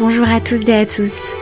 Bonjour 0.00 0.28
à 0.28 0.40
tous 0.40 0.60
et 0.68 0.74
à 0.74 0.86
tous. 0.86 1.34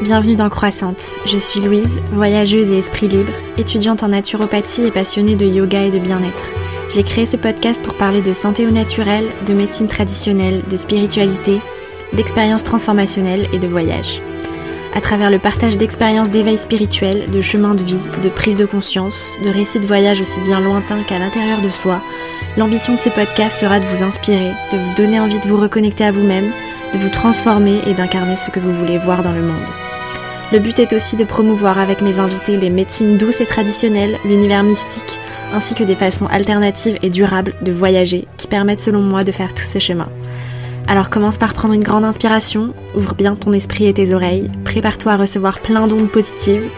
Bienvenue 0.00 0.36
dans 0.36 0.48
Croissante. 0.48 1.02
Je 1.26 1.36
suis 1.36 1.58
Louise, 1.58 2.00
voyageuse 2.12 2.70
et 2.70 2.78
esprit 2.78 3.08
libre, 3.08 3.32
étudiante 3.58 4.04
en 4.04 4.08
naturopathie 4.08 4.84
et 4.84 4.92
passionnée 4.92 5.34
de 5.34 5.44
yoga 5.44 5.82
et 5.82 5.90
de 5.90 5.98
bien-être. 5.98 6.50
J'ai 6.90 7.02
créé 7.02 7.26
ce 7.26 7.36
podcast 7.36 7.82
pour 7.82 7.94
parler 7.94 8.22
de 8.22 8.32
santé 8.32 8.68
au 8.68 8.70
naturel, 8.70 9.26
de 9.46 9.52
médecine 9.52 9.88
traditionnelle, 9.88 10.62
de 10.70 10.76
spiritualité, 10.76 11.60
d'expériences 12.12 12.62
transformationnelles 12.62 13.48
et 13.52 13.58
de 13.58 13.66
voyage. 13.66 14.22
À 14.94 15.00
travers 15.00 15.32
le 15.32 15.40
partage 15.40 15.76
d'expériences 15.76 16.30
d'éveil 16.30 16.56
spirituel, 16.56 17.28
de 17.32 17.40
chemins 17.40 17.74
de 17.74 17.82
vie, 17.82 17.98
de 18.22 18.28
prise 18.28 18.56
de 18.56 18.64
conscience, 18.64 19.26
de 19.44 19.50
récits 19.50 19.80
de 19.80 19.86
voyage 19.86 20.20
aussi 20.20 20.40
bien 20.42 20.60
lointains 20.60 21.02
qu'à 21.02 21.18
l'intérieur 21.18 21.60
de 21.62 21.70
soi, 21.70 22.00
l'ambition 22.56 22.92
de 22.92 22.98
ce 22.98 23.08
podcast 23.08 23.58
sera 23.58 23.80
de 23.80 23.86
vous 23.86 24.04
inspirer, 24.04 24.52
de 24.72 24.78
vous 24.78 24.94
donner 24.94 25.18
envie 25.18 25.40
de 25.40 25.48
vous 25.48 25.56
reconnecter 25.56 26.04
à 26.04 26.12
vous-même, 26.12 26.52
de 26.94 26.98
vous 26.98 27.08
transformer 27.08 27.80
et 27.86 27.94
d'incarner 27.94 28.36
ce 28.36 28.50
que 28.50 28.60
vous 28.60 28.72
voulez 28.72 28.98
voir 28.98 29.22
dans 29.22 29.32
le 29.32 29.42
monde. 29.42 29.70
Le 30.52 30.60
but 30.60 30.78
est 30.78 30.92
aussi 30.92 31.16
de 31.16 31.24
promouvoir 31.24 31.78
avec 31.78 32.00
mes 32.00 32.18
invités 32.18 32.56
les 32.56 32.70
médecines 32.70 33.18
douces 33.18 33.40
et 33.40 33.46
traditionnelles, 33.46 34.18
l'univers 34.24 34.62
mystique, 34.62 35.18
ainsi 35.52 35.74
que 35.74 35.84
des 35.84 35.96
façons 35.96 36.26
alternatives 36.26 36.98
et 37.02 37.10
durables 37.10 37.54
de 37.62 37.72
voyager 37.72 38.28
qui 38.36 38.46
permettent 38.46 38.80
selon 38.80 39.00
moi 39.00 39.24
de 39.24 39.32
faire 39.32 39.52
tout 39.52 39.64
ce 39.64 39.78
chemin. 39.78 40.08
Alors 40.86 41.10
commence 41.10 41.38
par 41.38 41.54
prendre 41.54 41.74
une 41.74 41.82
grande 41.82 42.04
inspiration, 42.04 42.74
ouvre 42.94 43.14
bien 43.14 43.34
ton 43.34 43.52
esprit 43.52 43.86
et 43.86 43.94
tes 43.94 44.14
oreilles, 44.14 44.50
prépare-toi 44.64 45.12
à 45.12 45.16
recevoir 45.16 45.60
plein 45.60 45.86
d'ondes 45.86 46.10
positives. 46.10 46.68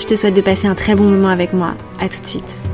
Je 0.00 0.06
te 0.06 0.16
souhaite 0.16 0.36
de 0.36 0.40
passer 0.40 0.68
un 0.68 0.74
très 0.74 0.94
bon 0.94 1.04
moment 1.04 1.28
avec 1.28 1.52
moi. 1.52 1.74
À 2.00 2.08
tout 2.08 2.20
de 2.20 2.26
suite. 2.26 2.73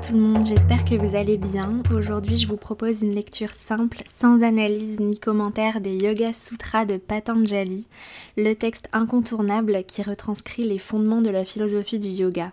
Tout 0.00 0.14
le 0.14 0.20
monde, 0.20 0.46
j'espère 0.46 0.84
que 0.86 0.94
vous 0.94 1.14
allez 1.14 1.36
bien. 1.36 1.82
Aujourd'hui, 1.94 2.38
je 2.38 2.48
vous 2.48 2.56
propose 2.56 3.02
une 3.02 3.14
lecture 3.14 3.52
simple, 3.52 4.02
sans 4.06 4.42
analyse 4.42 4.98
ni 4.98 5.18
commentaire 5.18 5.82
des 5.82 5.94
Yoga 5.94 6.32
Sutras 6.32 6.86
de 6.86 6.96
Patanjali, 6.96 7.86
le 8.38 8.54
texte 8.54 8.88
incontournable 8.94 9.84
qui 9.84 10.02
retranscrit 10.02 10.64
les 10.64 10.78
fondements 10.78 11.20
de 11.20 11.28
la 11.28 11.44
philosophie 11.44 11.98
du 11.98 12.08
yoga. 12.08 12.52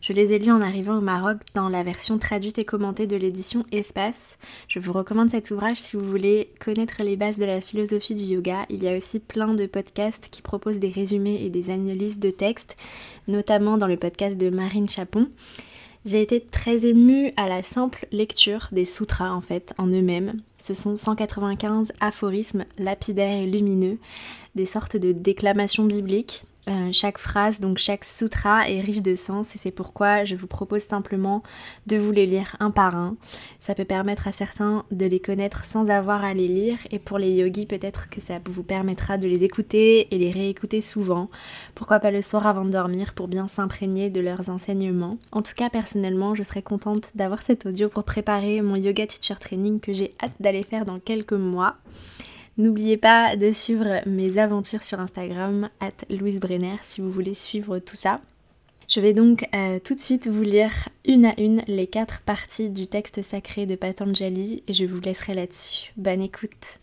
Je 0.00 0.12
les 0.12 0.32
ai 0.32 0.40
lus 0.40 0.50
en 0.50 0.60
arrivant 0.60 0.98
au 0.98 1.00
Maroc 1.00 1.38
dans 1.54 1.68
la 1.68 1.84
version 1.84 2.18
traduite 2.18 2.58
et 2.58 2.64
commentée 2.64 3.06
de 3.06 3.16
l'édition 3.16 3.64
Espace. 3.70 4.36
Je 4.66 4.80
vous 4.80 4.92
recommande 4.92 5.30
cet 5.30 5.52
ouvrage 5.52 5.76
si 5.76 5.96
vous 5.96 6.04
voulez 6.04 6.48
connaître 6.58 7.04
les 7.04 7.16
bases 7.16 7.38
de 7.38 7.44
la 7.44 7.60
philosophie 7.60 8.16
du 8.16 8.24
yoga. 8.24 8.66
Il 8.70 8.82
y 8.82 8.88
a 8.88 8.96
aussi 8.96 9.20
plein 9.20 9.54
de 9.54 9.66
podcasts 9.66 10.30
qui 10.32 10.42
proposent 10.42 10.80
des 10.80 10.90
résumés 10.90 11.44
et 11.44 11.50
des 11.50 11.70
analyses 11.70 12.18
de 12.18 12.30
textes, 12.30 12.76
notamment 13.28 13.78
dans 13.78 13.86
le 13.86 13.96
podcast 13.96 14.36
de 14.36 14.50
Marine 14.50 14.88
Chapon. 14.88 15.28
J'ai 16.04 16.20
été 16.20 16.40
très 16.40 16.84
émue 16.84 17.32
à 17.36 17.48
la 17.48 17.62
simple 17.62 18.08
lecture 18.10 18.68
des 18.72 18.84
sutras 18.84 19.30
en 19.30 19.40
fait, 19.40 19.72
en 19.78 19.86
eux-mêmes. 19.86 20.40
Ce 20.58 20.74
sont 20.74 20.96
195 20.96 21.92
aphorismes 22.00 22.64
lapidaires 22.76 23.40
et 23.40 23.46
lumineux, 23.46 23.98
des 24.56 24.66
sortes 24.66 24.96
de 24.96 25.12
déclamations 25.12 25.84
bibliques 25.84 26.44
euh, 26.68 26.90
chaque 26.92 27.18
phrase, 27.18 27.58
donc 27.58 27.78
chaque 27.78 28.04
sutra 28.04 28.70
est 28.70 28.80
riche 28.80 29.02
de 29.02 29.16
sens 29.16 29.56
et 29.56 29.58
c'est 29.58 29.72
pourquoi 29.72 30.24
je 30.24 30.36
vous 30.36 30.46
propose 30.46 30.82
simplement 30.82 31.42
de 31.88 31.96
vous 31.96 32.12
les 32.12 32.24
lire 32.24 32.56
un 32.60 32.70
par 32.70 32.94
un. 32.94 33.16
Ça 33.58 33.74
peut 33.74 33.84
permettre 33.84 34.28
à 34.28 34.32
certains 34.32 34.84
de 34.92 35.04
les 35.06 35.18
connaître 35.18 35.64
sans 35.64 35.88
avoir 35.88 36.22
à 36.22 36.34
les 36.34 36.46
lire 36.46 36.78
et 36.92 37.00
pour 37.00 37.18
les 37.18 37.32
yogis 37.32 37.66
peut-être 37.66 38.08
que 38.10 38.20
ça 38.20 38.38
vous 38.48 38.62
permettra 38.62 39.18
de 39.18 39.26
les 39.26 39.42
écouter 39.42 40.14
et 40.14 40.18
les 40.18 40.30
réécouter 40.30 40.80
souvent. 40.80 41.30
Pourquoi 41.74 41.98
pas 41.98 42.12
le 42.12 42.22
soir 42.22 42.46
avant 42.46 42.64
de 42.64 42.70
dormir 42.70 43.12
pour 43.12 43.26
bien 43.26 43.48
s'imprégner 43.48 44.08
de 44.08 44.20
leurs 44.20 44.48
enseignements. 44.48 45.18
En 45.32 45.42
tout 45.42 45.54
cas 45.56 45.68
personnellement 45.68 46.36
je 46.36 46.44
serais 46.44 46.62
contente 46.62 47.10
d'avoir 47.16 47.42
cet 47.42 47.66
audio 47.66 47.88
pour 47.88 48.04
préparer 48.04 48.62
mon 48.62 48.76
yoga 48.76 49.06
teacher 49.08 49.34
training 49.40 49.80
que 49.80 49.92
j'ai 49.92 50.14
hâte 50.22 50.32
d'aller 50.38 50.62
faire 50.62 50.84
dans 50.84 51.00
quelques 51.00 51.32
mois. 51.32 51.74
N'oubliez 52.58 52.98
pas 52.98 53.36
de 53.36 53.50
suivre 53.50 54.02
mes 54.06 54.36
aventures 54.36 54.82
sur 54.82 55.00
Instagram, 55.00 55.70
at 55.80 55.92
Louise 56.10 56.38
Brenner, 56.38 56.76
si 56.82 57.00
vous 57.00 57.10
voulez 57.10 57.34
suivre 57.34 57.78
tout 57.78 57.96
ça. 57.96 58.20
Je 58.88 59.00
vais 59.00 59.14
donc 59.14 59.48
euh, 59.54 59.78
tout 59.78 59.94
de 59.94 60.00
suite 60.00 60.26
vous 60.26 60.42
lire 60.42 60.90
une 61.06 61.24
à 61.24 61.32
une 61.40 61.62
les 61.66 61.86
quatre 61.86 62.20
parties 62.20 62.68
du 62.68 62.86
texte 62.86 63.22
sacré 63.22 63.64
de 63.64 63.74
Patanjali 63.74 64.62
et 64.68 64.74
je 64.74 64.84
vous 64.84 65.00
laisserai 65.00 65.32
là-dessus. 65.32 65.92
Bonne 65.96 66.20
écoute. 66.20 66.78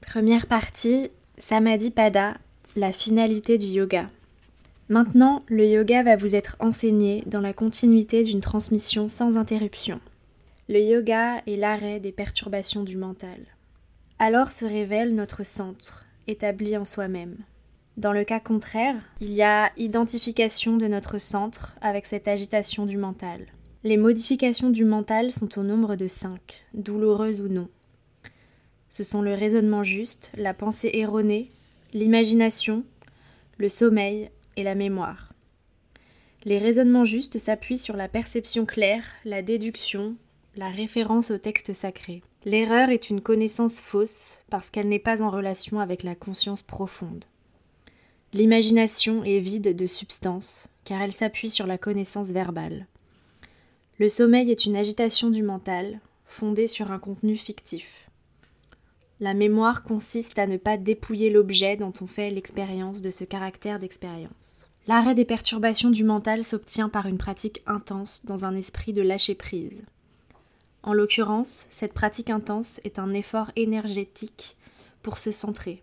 Première 0.00 0.46
partie, 0.46 1.10
Samadhi 1.36 1.92
Pada, 1.92 2.34
la 2.74 2.90
finalité 2.90 3.56
du 3.56 3.66
yoga. 3.66 4.10
Maintenant, 4.88 5.44
le 5.48 5.64
yoga 5.64 6.02
va 6.02 6.16
vous 6.16 6.34
être 6.34 6.56
enseigné 6.58 7.22
dans 7.26 7.40
la 7.40 7.52
continuité 7.52 8.24
d'une 8.24 8.40
transmission 8.40 9.06
sans 9.06 9.36
interruption. 9.36 10.00
Le 10.68 10.80
yoga 10.80 11.42
est 11.46 11.56
l'arrêt 11.56 12.00
des 12.00 12.10
perturbations 12.10 12.82
du 12.82 12.96
mental. 12.96 13.38
Alors 14.20 14.50
se 14.50 14.64
révèle 14.64 15.14
notre 15.14 15.44
centre, 15.44 16.04
établi 16.26 16.76
en 16.76 16.84
soi-même. 16.84 17.36
Dans 17.96 18.12
le 18.12 18.24
cas 18.24 18.40
contraire, 18.40 18.96
il 19.20 19.30
y 19.30 19.42
a 19.42 19.70
identification 19.76 20.76
de 20.76 20.88
notre 20.88 21.18
centre 21.18 21.76
avec 21.80 22.04
cette 22.04 22.26
agitation 22.26 22.84
du 22.84 22.96
mental. 22.96 23.46
Les 23.84 23.96
modifications 23.96 24.70
du 24.70 24.84
mental 24.84 25.30
sont 25.30 25.56
au 25.56 25.62
nombre 25.62 25.94
de 25.94 26.08
cinq, 26.08 26.64
douloureuses 26.74 27.40
ou 27.40 27.46
non. 27.46 27.68
Ce 28.90 29.04
sont 29.04 29.22
le 29.22 29.34
raisonnement 29.34 29.84
juste, 29.84 30.32
la 30.36 30.52
pensée 30.52 30.90
erronée, 30.94 31.52
l'imagination, 31.92 32.82
le 33.56 33.68
sommeil 33.68 34.30
et 34.56 34.64
la 34.64 34.74
mémoire. 34.74 35.32
Les 36.44 36.58
raisonnements 36.58 37.04
justes 37.04 37.38
s'appuient 37.38 37.78
sur 37.78 37.96
la 37.96 38.08
perception 38.08 38.66
claire, 38.66 39.04
la 39.24 39.42
déduction, 39.42 40.16
la 40.56 40.70
référence 40.70 41.30
au 41.30 41.38
texte 41.38 41.72
sacré. 41.72 42.22
L'erreur 42.48 42.88
est 42.88 43.10
une 43.10 43.20
connaissance 43.20 43.78
fausse 43.78 44.38
parce 44.48 44.70
qu'elle 44.70 44.88
n'est 44.88 44.98
pas 44.98 45.20
en 45.20 45.28
relation 45.28 45.80
avec 45.80 46.02
la 46.02 46.14
conscience 46.14 46.62
profonde. 46.62 47.26
L'imagination 48.32 49.22
est 49.22 49.38
vide 49.38 49.76
de 49.76 49.86
substance 49.86 50.66
car 50.86 51.02
elle 51.02 51.12
s'appuie 51.12 51.50
sur 51.50 51.66
la 51.66 51.76
connaissance 51.76 52.30
verbale. 52.30 52.86
Le 53.98 54.08
sommeil 54.08 54.50
est 54.50 54.64
une 54.64 54.76
agitation 54.76 55.28
du 55.28 55.42
mental 55.42 56.00
fondée 56.24 56.68
sur 56.68 56.90
un 56.90 56.98
contenu 56.98 57.36
fictif. 57.36 58.08
La 59.20 59.34
mémoire 59.34 59.82
consiste 59.82 60.38
à 60.38 60.46
ne 60.46 60.56
pas 60.56 60.78
dépouiller 60.78 61.28
l'objet 61.28 61.76
dont 61.76 61.92
on 62.00 62.06
fait 62.06 62.30
l'expérience 62.30 63.02
de 63.02 63.10
ce 63.10 63.24
caractère 63.24 63.78
d'expérience. 63.78 64.70
L'arrêt 64.86 65.14
des 65.14 65.26
perturbations 65.26 65.90
du 65.90 66.02
mental 66.02 66.42
s'obtient 66.44 66.88
par 66.88 67.08
une 67.08 67.18
pratique 67.18 67.62
intense 67.66 68.24
dans 68.24 68.46
un 68.46 68.56
esprit 68.56 68.94
de 68.94 69.02
lâcher 69.02 69.34
prise. 69.34 69.84
En 70.82 70.92
l'occurrence, 70.92 71.66
cette 71.70 71.92
pratique 71.92 72.30
intense 72.30 72.80
est 72.84 72.98
un 72.98 73.12
effort 73.12 73.50
énergétique 73.56 74.56
pour 75.02 75.18
se 75.18 75.30
centrer. 75.30 75.80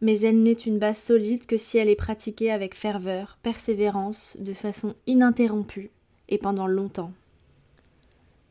Mais 0.00 0.20
elle 0.20 0.42
n'est 0.42 0.52
une 0.52 0.78
base 0.78 0.98
solide 0.98 1.46
que 1.46 1.56
si 1.56 1.78
elle 1.78 1.88
est 1.88 1.96
pratiquée 1.96 2.50
avec 2.50 2.76
ferveur, 2.76 3.38
persévérance, 3.42 4.36
de 4.38 4.52
façon 4.52 4.94
ininterrompue 5.06 5.90
et 6.28 6.38
pendant 6.38 6.66
longtemps. 6.66 7.12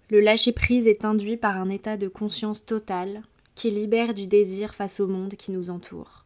Le 0.10 0.20
lâcher-prise 0.20 0.88
est 0.88 1.06
induit 1.06 1.38
par 1.38 1.58
un 1.58 1.70
état 1.70 1.98
de 1.98 2.08
conscience 2.08 2.66
totale 2.66 3.24
qui 3.56 3.72
libère 3.72 4.14
du 4.14 4.28
désir 4.28 4.76
face 4.76 5.00
au 5.00 5.08
monde 5.08 5.36
qui 5.36 5.52
nous 5.52 5.70
entoure. 5.70 6.26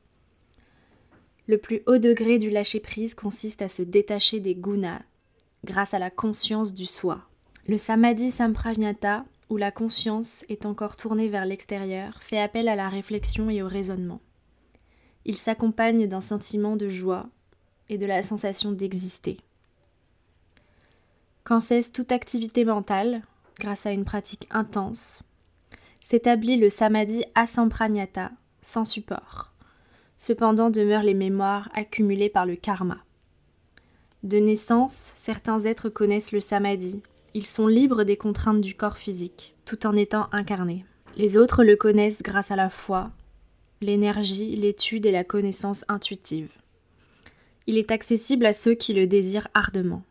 Le 1.48 1.58
plus 1.58 1.82
haut 1.88 1.98
degré 1.98 2.38
du 2.38 2.50
lâcher-prise 2.50 3.16
consiste 3.16 3.62
à 3.62 3.70
se 3.70 3.82
détacher 3.82 4.40
des 4.40 4.56
gunas 4.56 5.02
grâce 5.66 5.94
à 5.94 6.00
la 6.00 6.10
conscience 6.10 6.74
du 6.74 6.86
soi. 6.86 7.22
Le 7.68 7.78
samadhi 7.78 8.32
samprajnata 8.32 9.26
où 9.50 9.58
la 9.58 9.72
conscience 9.72 10.46
est 10.48 10.66
encore 10.66 10.96
tournée 10.96 11.28
vers 11.28 11.46
l'extérieur, 11.46 12.22
fait 12.22 12.40
appel 12.40 12.68
à 12.68 12.76
la 12.76 12.90
réflexion 12.90 13.50
et 13.50 13.62
au 13.62 13.68
raisonnement. 13.68 14.22
Il 15.26 15.36
s'accompagne 15.36 16.08
d'un 16.08 16.22
sentiment 16.22 16.76
de 16.76 16.88
joie 16.88 17.28
et 17.90 17.98
de 17.98 18.06
la 18.06 18.22
sensation 18.22 18.72
d'exister. 18.72 19.38
Quand 21.44 21.60
cesse 21.60 21.92
toute 21.92 22.12
activité 22.12 22.64
mentale, 22.64 23.24
grâce 23.60 23.86
à 23.86 23.92
une 23.92 24.06
pratique 24.06 24.48
intense, 24.52 25.24
s'établit 26.00 26.58
le 26.58 26.70
samadhi 26.70 27.24
asampranyata, 27.36 28.32
sans 28.62 28.86
support. 28.86 29.52
Cependant 30.18 30.70
demeurent 30.70 31.04
les 31.04 31.14
mémoires 31.14 31.70
accumulées 31.74 32.30
par 32.30 32.46
le 32.46 32.56
karma. 32.56 32.98
De 34.24 34.38
naissance, 34.38 35.14
certains 35.16 35.60
êtres 35.62 35.90
connaissent 35.90 36.34
le 36.34 36.42
samadhi, 36.42 37.02
ils 37.34 37.46
sont 37.46 37.68
libres 37.68 38.04
des 38.04 38.18
contraintes 38.18 38.62
du 38.62 38.76
corps 38.76 38.98
physique, 38.98 39.56
tout 39.66 39.86
en 39.86 39.96
étant 39.96 40.30
incarnés. 40.32 40.86
Les 41.18 41.38
autres 41.38 41.64
le 41.64 41.76
connaissent 41.76 42.24
grâce 42.24 42.52
à 42.52 42.56
la 42.56 42.70
foi, 42.70 43.12
l'énergie, 43.82 44.56
l'étude 44.56 45.06
et 45.06 45.12
la 45.12 45.24
connaissance 45.24 45.86
intuitive. 45.88 46.50
Il 47.68 47.78
est 47.78 47.92
accessible 47.92 48.46
à 48.46 48.54
ceux 48.54 48.74
qui 48.74 48.94
le 48.94 49.08
désirent 49.08 49.48
ardemment. 49.54 50.04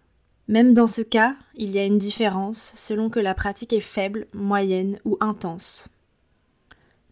Même 0.48 0.74
dans 0.74 0.86
ce 0.86 1.02
cas, 1.02 1.36
il 1.54 1.70
y 1.70 1.78
a 1.78 1.84
une 1.84 1.98
différence 1.98 2.72
selon 2.74 3.10
que 3.10 3.20
la 3.20 3.34
pratique 3.34 3.72
est 3.72 3.80
faible, 3.80 4.26
moyenne 4.32 4.98
ou 5.04 5.18
intense. 5.20 5.88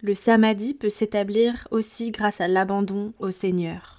Le 0.00 0.14
samadhi 0.14 0.72
peut 0.72 0.88
s'établir 0.88 1.66
aussi 1.70 2.10
grâce 2.10 2.40
à 2.40 2.48
l'abandon 2.48 3.12
au 3.18 3.30
Seigneur. 3.30 3.95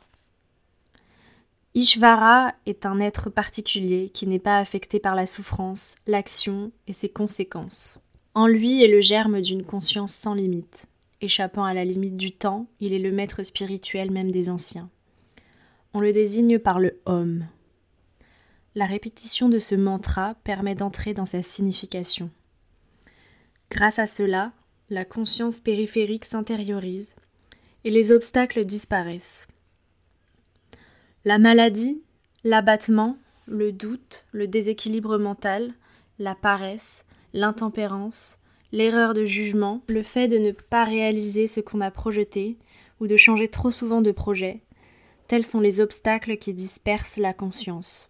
Ishvara 1.77 2.55
est 2.65 2.87
un 2.87 2.99
être 2.99 3.29
particulier 3.29 4.09
qui 4.11 4.25
n'est 4.25 4.39
pas 4.39 4.57
affecté 4.57 4.99
par 4.99 5.13
la 5.13 5.27
souffrance, 5.27 5.93
l'action 6.07 6.71
et 6.87 6.93
ses 6.93 7.07
conséquences. 7.07 7.99
En 8.33 8.47
lui 8.47 8.83
est 8.83 8.87
le 8.87 8.99
germe 8.99 9.41
d'une 9.41 9.63
conscience 9.63 10.15
sans 10.15 10.33
limite. 10.33 10.87
Échappant 11.21 11.65
à 11.65 11.75
la 11.75 11.85
limite 11.85 12.17
du 12.17 12.31
temps, 12.31 12.65
il 12.79 12.93
est 12.93 12.99
le 12.99 13.11
maître 13.11 13.43
spirituel 13.43 14.09
même 14.09 14.31
des 14.31 14.49
anciens. 14.49 14.89
On 15.93 15.99
le 15.99 16.13
désigne 16.13 16.57
par 16.57 16.79
le 16.79 16.99
homme. 17.05 17.45
La 18.73 18.87
répétition 18.87 19.47
de 19.47 19.59
ce 19.59 19.75
mantra 19.75 20.33
permet 20.43 20.73
d'entrer 20.73 21.13
dans 21.13 21.27
sa 21.27 21.43
signification. 21.43 22.31
Grâce 23.69 23.99
à 23.99 24.07
cela, 24.07 24.51
la 24.89 25.05
conscience 25.05 25.59
périphérique 25.59 26.25
s'intériorise 26.25 27.15
et 27.83 27.91
les 27.91 28.11
obstacles 28.11 28.65
disparaissent. 28.65 29.47
La 31.27 31.39
maladie, 31.39 32.01
l'abattement, 32.45 33.17
le 33.47 33.73
doute, 33.73 34.25
le 34.31 34.47
déséquilibre 34.47 35.17
mental, 35.17 35.73
la 36.19 36.35
paresse, 36.35 37.03
l'intempérance, 37.33 38.39
l'erreur 38.71 39.13
de 39.13 39.25
jugement, 39.25 39.81
le 39.89 40.03
fait 40.03 40.29
de 40.29 40.37
ne 40.37 40.53
pas 40.53 40.85
réaliser 40.85 41.47
ce 41.47 41.59
qu'on 41.59 41.81
a 41.81 41.91
projeté 41.91 42.55
ou 43.01 43.07
de 43.07 43.17
changer 43.17 43.49
trop 43.49 43.71
souvent 43.71 44.01
de 44.01 44.11
projet, 44.11 44.61
tels 45.27 45.43
sont 45.43 45.59
les 45.59 45.81
obstacles 45.81 46.37
qui 46.37 46.53
dispersent 46.53 47.17
la 47.17 47.33
conscience. 47.33 48.09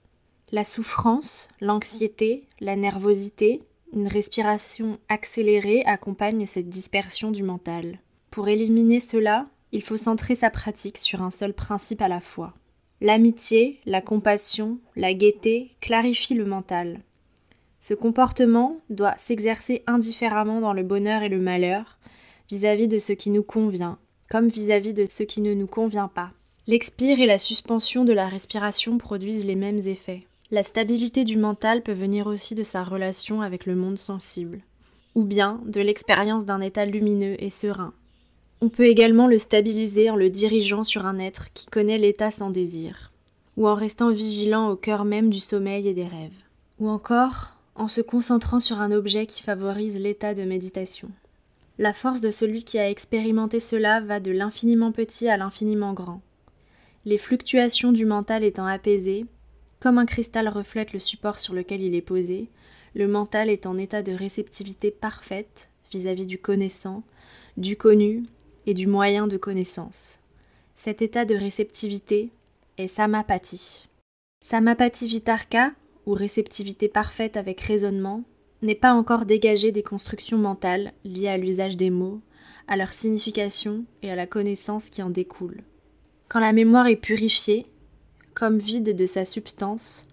La 0.51 0.63
souffrance, 0.63 1.47
l'anxiété, 1.59 2.45
la 2.59 2.75
nervosité, 2.75 3.63
une 3.93 4.07
respiration 4.07 4.99
accélérée 5.09 5.83
accompagnent 5.85 6.45
cette 6.45 6.69
dispersion 6.69 7.31
du 7.31 7.41
mental. 7.41 7.97
Pour 8.29 8.47
éliminer 8.47 8.99
cela, 8.99 9.47
il 9.71 9.81
faut 9.81 9.97
centrer 9.97 10.35
sa 10.35 10.51
pratique 10.51 10.99
sur 10.99 11.23
un 11.23 11.31
seul 11.31 11.55
principe 11.55 12.03
à 12.03 12.09
la 12.09 12.19
fois. 12.19 12.53
L'amitié, 12.99 13.79
la 13.85 14.01
compassion, 14.01 14.79
la 14.95 15.13
gaieté 15.13 15.75
clarifient 15.81 16.33
le 16.33 16.45
mental. 16.45 17.01
Ce 17.79 17.93
comportement 17.93 18.77
doit 18.89 19.13
s'exercer 19.17 19.83
indifféremment 19.85 20.61
dans 20.61 20.73
le 20.73 20.81
bonheur 20.81 21.21
et 21.21 21.29
le 21.29 21.39
malheur, 21.39 21.99
vis-à-vis 22.49 22.87
de 22.87 22.97
ce 22.97 23.13
qui 23.13 23.29
nous 23.29 23.43
convient, 23.43 23.99
comme 24.31 24.47
vis-à-vis 24.47 24.95
de 24.95 25.05
ce 25.09 25.21
qui 25.21 25.41
ne 25.41 25.53
nous 25.53 25.67
convient 25.67 26.07
pas. 26.07 26.31
L'expire 26.65 27.19
et 27.19 27.27
la 27.27 27.37
suspension 27.37 28.03
de 28.03 28.13
la 28.13 28.27
respiration 28.27 28.97
produisent 28.97 29.45
les 29.45 29.55
mêmes 29.55 29.77
effets. 29.85 30.25
La 30.49 30.63
stabilité 30.63 31.23
du 31.23 31.37
mental 31.37 31.83
peut 31.83 31.93
venir 31.93 32.25
aussi 32.25 32.55
de 32.55 32.63
sa 32.63 32.83
relation 32.83 33.43
avec 33.43 33.67
le 33.67 33.75
monde 33.75 33.99
sensible, 33.99 34.61
ou 35.13 35.23
bien 35.23 35.61
de 35.65 35.81
l'expérience 35.81 36.45
d'un 36.45 36.61
état 36.61 36.85
lumineux 36.85 37.35
et 37.43 37.51
serein, 37.51 37.93
on 38.59 38.69
peut 38.69 38.85
également 38.85 39.27
le 39.27 39.37
stabiliser 39.37 40.09
en 40.09 40.15
le 40.15 40.29
dirigeant 40.29 40.83
sur 40.83 41.05
un 41.05 41.19
être 41.19 41.53
qui 41.53 41.67
connaît 41.67 41.97
l'état 41.97 42.31
sans 42.31 42.49
désir, 42.49 43.11
ou 43.55 43.67
en 43.67 43.75
restant 43.75 44.11
vigilant 44.11 44.69
au 44.69 44.75
cœur 44.75 45.05
même 45.05 45.29
du 45.29 45.39
sommeil 45.39 45.87
et 45.87 45.93
des 45.93 46.05
rêves, 46.07 46.39
ou 46.79 46.89
encore 46.89 47.57
en 47.75 47.87
se 47.87 48.01
concentrant 48.01 48.59
sur 48.59 48.79
un 48.81 48.91
objet 48.91 49.27
qui 49.27 49.43
favorise 49.43 50.01
l'état 50.01 50.33
de 50.33 50.43
méditation. 50.43 51.09
La 51.77 51.93
force 51.93 52.21
de 52.21 52.31
celui 52.31 52.63
qui 52.63 52.79
a 52.79 52.89
expérimenté 52.89 53.59
cela 53.59 54.01
va 54.01 54.19
de 54.19 54.31
l'infiniment 54.31 54.91
petit 54.91 55.29
à 55.29 55.37
l'infiniment 55.37 55.93
grand. 55.93 56.21
Les 57.05 57.19
fluctuations 57.19 57.91
du 57.91 58.05
mental 58.05 58.43
étant 58.43 58.65
apaisées, 58.65 59.27
comme 59.79 59.99
un 59.99 60.07
cristal 60.07 60.47
reflète 60.47 60.93
le 60.93 60.99
support 60.99 61.37
sur 61.37 61.53
lequel 61.53 61.83
il 61.83 61.93
est 61.93 62.01
posé, 62.01 62.49
le 62.95 63.07
mental 63.07 63.49
est 63.49 63.67
en 63.67 63.77
état 63.77 64.01
de 64.01 64.11
réceptivité 64.11 64.89
parfaite 64.89 65.69
vis-à-vis 65.91 66.25
du 66.25 66.39
connaissant, 66.39 67.03
du 67.57 67.77
connu 67.77 68.23
et 68.67 68.73
du 68.73 68.85
moyen 68.85 69.27
de 69.27 69.37
connaissance. 69.37 70.19
Cet 70.75 71.01
état 71.01 71.25
de 71.25 71.33
réceptivité 71.33 72.29
est 72.77 72.87
samapati. 72.87 73.87
Samapati 74.41 75.07
vitarka, 75.07 75.71
ou 76.05 76.13
réceptivité 76.13 76.87
parfaite 76.87 77.37
avec 77.37 77.59
raisonnement, 77.61 78.23
n'est 78.61 78.75
pas 78.75 78.93
encore 78.93 79.25
dégagé 79.25 79.71
des 79.71 79.83
constructions 79.83 80.37
mentales 80.37 80.93
liées 81.03 81.29
à 81.29 81.37
l'usage 81.37 81.77
des 81.77 81.89
mots, 81.89 82.21
à 82.67 82.75
leur 82.75 82.91
signification 82.91 83.85
et 84.03 84.11
à 84.11 84.15
la 84.15 84.27
connaissance 84.27 84.89
qui 84.89 85.01
en 85.01 85.09
découle. 85.09 85.63
Quand 86.27 86.39
la 86.39 86.53
mémoire 86.53 86.87
est 86.87 86.97
purifiée, 86.97 87.65
comme 88.33 88.59
vide 88.59 88.95
de 88.95 89.05
sa 89.05 89.25
substance, 89.25 90.05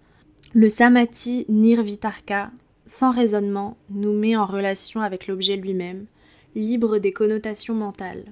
le 0.52 0.68
samati 0.68 1.44
nirvitarka, 1.48 2.52
sans 2.86 3.10
raisonnement, 3.10 3.76
nous 3.90 4.12
met 4.12 4.36
en 4.36 4.46
relation 4.46 5.00
avec 5.00 5.26
l'objet 5.26 5.56
lui-même, 5.56 6.06
libre 6.54 6.98
des 6.98 7.12
connotations 7.12 7.74
mentales. 7.74 8.24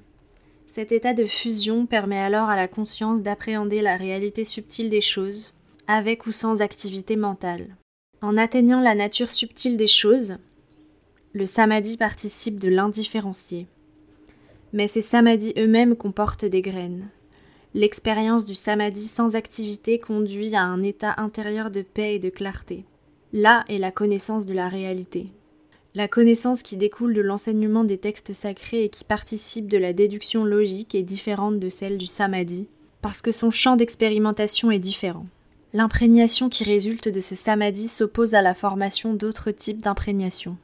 Cet 0.75 0.91
état 0.91 1.13
de 1.13 1.27
fusion 1.27 1.85
permet 1.85 2.19
alors 2.19 2.49
à 2.49 2.57
la 2.57 2.67
conscience 2.67 3.21
d'appréhender 3.21 3.83
la 3.83 3.99
réalité 3.99 4.43
subtile 4.43 4.89
des 4.89 5.03
choses, 5.03 5.53
avec 5.87 6.25
ou 6.25 6.33
sans 6.33 6.63
activité 6.63 7.15
mentale. 7.15 7.77
En 8.23 8.39
atteignant 8.39 8.81
la 8.81 8.95
nature 8.95 9.29
subtile 9.29 9.77
des 9.77 9.87
choses, 9.87 10.39
le 11.35 11.45
samadhi 11.45 11.99
participe 11.99 12.59
de 12.59 12.71
l'indifférencier. 12.71 13.67
Mais 14.73 14.89
ces 14.89 15.03
samadhis 15.03 15.53
eux-mêmes 15.59 15.95
comportent 15.95 16.47
des 16.47 16.63
graines. 16.63 17.07
L'expérience 17.75 18.47
du 18.47 18.55
samadhi 18.55 19.09
sans 19.09 19.37
activité 19.37 19.99
conduit 19.99 20.55
à 20.55 20.63
un 20.63 20.83
état 20.83 21.17
intérieur 21.19 21.71
de 21.71 21.83
paix 21.83 22.15
et 22.15 22.19
de 22.19 22.31
clarté. 22.31 22.87
Là 23.35 23.67
est 23.69 23.77
la 23.77 23.93
connaissance 23.93 24.47
de 24.47 24.55
la 24.55 24.71
réalité. 24.71 25.33
La 25.95 26.09
connaissance 26.09 26.63
qui 26.63 26.79
découle 26.79 27.13
de 27.13 27.21
l'enseignement 27.21 27.85
des 27.85 27.99
textes 27.99 28.33
sacrés 28.33 28.85
et 28.85 28.89
qui 28.89 29.05
participe 29.05 29.69
de 29.69 29.77
la 29.77 29.93
déduction 29.93 30.43
logique 30.43 30.95
est 30.95 31.03
différente 31.03 31.59
de 31.59 31.69
celle 31.69 31.99
du 31.99 32.07
samadhi, 32.07 32.67
parce 33.03 33.21
que 33.21 33.31
son 33.31 33.51
champ 33.51 33.77
d'expérimentation 33.77 34.71
est 34.71 34.79
différent. 34.79 35.27
L'imprégnation 35.75 36.49
qui 36.49 36.65
résulte 36.65 37.09
de 37.09 37.21
ce 37.21 37.35
samadhi 37.35 37.89
s'oppose 37.89 38.35
à 38.35 38.41
la 38.41 38.55
formation 38.55 39.13
d'autres 39.13 39.51
types 39.51 39.81
d'imprégnation. 39.81 40.57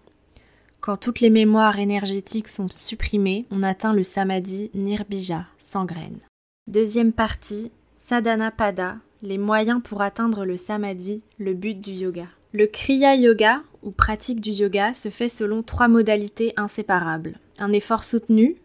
Quand 0.81 0.97
toutes 0.97 1.21
les 1.21 1.31
mémoires 1.31 1.79
énergétiques 1.79 2.49
sont 2.49 2.69
supprimées, 2.69 3.45
on 3.51 3.63
atteint 3.63 3.93
le 3.93 4.05
samadhi 4.05 4.71
nirbija, 4.73 5.45
sans 5.59 5.85
graines. 5.85 6.21
Deuxième 6.69 7.13
partie, 7.13 7.71
sadhana 7.97 8.51
pada, 8.51 8.97
les 9.23 9.39
moyens 9.39 9.83
pour 9.83 10.01
atteindre 10.01 10.47
le 10.47 10.57
samadhi, 10.57 11.23
le 11.39 11.53
but 11.53 11.79
du 11.79 11.93
yoga. 11.93 12.29
Le 12.53 12.67
Kriya 12.67 13.15
Yoga, 13.15 13.61
ou 13.83 13.91
pratique 13.91 14.41
du 14.41 14.53
yoga, 14.53 14.95
se 14.95 15.11
fait 15.11 15.29
selon 15.29 15.62
trois 15.62 15.87
modalités 15.87 16.55
inséparables. 16.56 17.39
Un 17.59 17.73
effort 17.73 18.05
soutenu, 18.05 18.56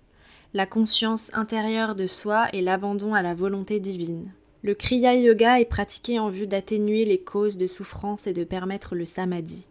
la 0.53 0.65
conscience 0.65 1.31
intérieure 1.33 1.93
de 1.93 2.07
soi 2.07 2.47
et 2.53 2.61
l'abandon 2.61 3.13
à 3.13 3.21
la 3.21 3.33
volonté 3.33 3.81
divine. 3.81 4.31
Le 4.61 4.73
Kriya 4.73 5.15
Yoga 5.15 5.59
est 5.59 5.65
pratiqué 5.65 6.17
en 6.17 6.29
vue 6.29 6.47
d'atténuer 6.47 7.03
les 7.03 7.17
causes 7.17 7.57
de 7.57 7.67
souffrance 7.67 8.25
et 8.25 8.31
de 8.31 8.45
permettre 8.45 8.95
le 8.95 9.03
samadhi. 9.03 9.67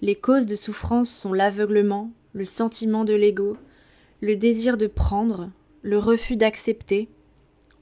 Les 0.00 0.14
causes 0.14 0.46
de 0.46 0.56
souffrance 0.56 1.10
sont 1.10 1.34
l'aveuglement, 1.34 2.10
le 2.32 2.46
sentiment 2.46 3.04
de 3.04 3.12
l'ego, 3.12 3.58
le 4.22 4.36
désir 4.36 4.78
de 4.78 4.86
prendre, 4.86 5.50
le 5.82 5.98
refus 5.98 6.36
d'accepter, 6.36 7.10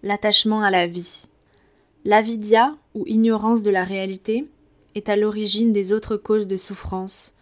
l'attachement 0.02 0.62
à 0.62 0.72
la 0.72 0.88
vie. 0.88 1.22
L'avidya, 2.04 2.76
ou 2.94 3.04
ignorance 3.06 3.62
de 3.62 3.70
la 3.70 3.84
réalité, 3.84 4.48
est 4.96 5.08
à 5.10 5.14
l'origine 5.14 5.72
des 5.72 5.92
autres 5.92 6.16
causes 6.16 6.46
de 6.46 6.56
souffrance, 6.56 7.34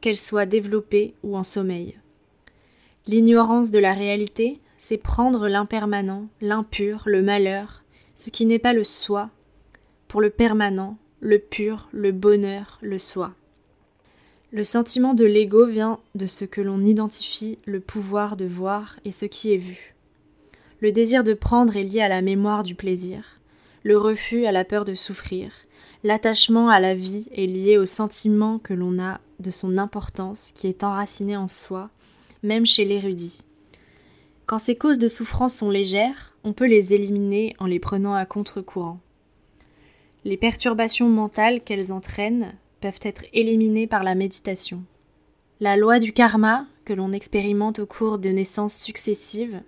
qu'elles 0.00 0.16
soient 0.16 0.46
développées 0.46 1.14
ou 1.22 1.36
en 1.36 1.44
sommeil. 1.44 1.96
L'ignorance 3.06 3.70
de 3.70 3.78
la 3.78 3.94
réalité, 3.94 4.60
c'est 4.78 4.98
prendre 4.98 5.48
l'impermanent, 5.48 6.28
l'impur, 6.40 7.04
le 7.06 7.22
malheur, 7.22 7.84
ce 8.16 8.30
qui 8.30 8.46
n'est 8.46 8.58
pas 8.58 8.72
le 8.72 8.84
soi, 8.84 9.30
pour 10.08 10.20
le 10.20 10.30
permanent, 10.30 10.98
le 11.20 11.38
pur, 11.38 11.88
le 11.92 12.10
bonheur, 12.12 12.78
le 12.82 12.98
soi. 12.98 13.32
Le 14.50 14.64
sentiment 14.64 15.14
de 15.14 15.24
l'ego 15.24 15.66
vient 15.66 16.00
de 16.16 16.26
ce 16.26 16.44
que 16.44 16.60
l'on 16.60 16.84
identifie 16.84 17.58
le 17.64 17.80
pouvoir 17.80 18.36
de 18.36 18.46
voir 18.46 18.98
et 19.04 19.12
ce 19.12 19.26
qui 19.26 19.52
est 19.52 19.58
vu. 19.58 19.94
Le 20.80 20.90
désir 20.90 21.22
de 21.22 21.34
prendre 21.34 21.76
est 21.76 21.82
lié 21.82 22.00
à 22.00 22.08
la 22.08 22.22
mémoire 22.22 22.62
du 22.62 22.74
plaisir, 22.74 23.40
le 23.84 23.96
refus 23.96 24.46
à 24.46 24.52
la 24.52 24.64
peur 24.64 24.84
de 24.84 24.94
souffrir, 24.94 25.52
L'attachement 26.08 26.70
à 26.70 26.80
la 26.80 26.94
vie 26.94 27.28
est 27.34 27.44
lié 27.44 27.76
au 27.76 27.84
sentiment 27.84 28.58
que 28.58 28.72
l'on 28.72 28.98
a 28.98 29.20
de 29.40 29.50
son 29.50 29.76
importance 29.76 30.52
qui 30.54 30.66
est 30.66 30.82
enraciné 30.82 31.36
en 31.36 31.48
soi, 31.48 31.90
même 32.42 32.64
chez 32.64 32.86
l'érudit. 32.86 33.42
Quand 34.46 34.58
ces 34.58 34.74
causes 34.74 34.96
de 34.96 35.06
souffrance 35.06 35.56
sont 35.56 35.68
légères, 35.68 36.32
on 36.44 36.54
peut 36.54 36.66
les 36.66 36.94
éliminer 36.94 37.54
en 37.58 37.66
les 37.66 37.78
prenant 37.78 38.14
à 38.14 38.24
contre-courant. 38.24 39.00
Les 40.24 40.38
perturbations 40.38 41.10
mentales 41.10 41.60
qu'elles 41.60 41.92
entraînent 41.92 42.54
peuvent 42.80 43.00
être 43.02 43.26
éliminées 43.34 43.86
par 43.86 44.02
la 44.02 44.14
méditation. 44.14 44.84
La 45.60 45.76
loi 45.76 45.98
du 45.98 46.14
karma, 46.14 46.64
que 46.86 46.94
l'on 46.94 47.12
expérimente 47.12 47.80
au 47.80 47.86
cours 47.86 48.18
de 48.18 48.30
naissances 48.30 48.78
successives, 48.78 49.60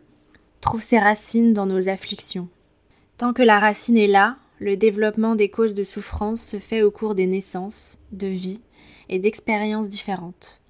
trouve 0.63 0.81
ses 0.81 1.01
racines 1.01 1.53
dans 1.53 1.67
nos 1.67 1.91
afflictions. 1.91 2.49
Tant 3.19 3.35
que 3.35 3.43
la 3.43 3.59
racine 3.59 3.99
est 3.99 4.07
là, 4.07 4.39
le 4.61 4.77
développement 4.77 5.35
des 5.35 5.49
causes 5.49 5.75
de 5.75 5.85
souffrance 5.85 6.43
se 6.43 6.59
fait 6.59 6.83
au 6.83 6.91
cours 6.91 7.15
des 7.15 7.27
naissances, 7.27 7.99
de 8.13 8.27
vie 8.27 8.61
et 9.09 9.19
d'expériences 9.19 9.89
différentes. 9.89 10.61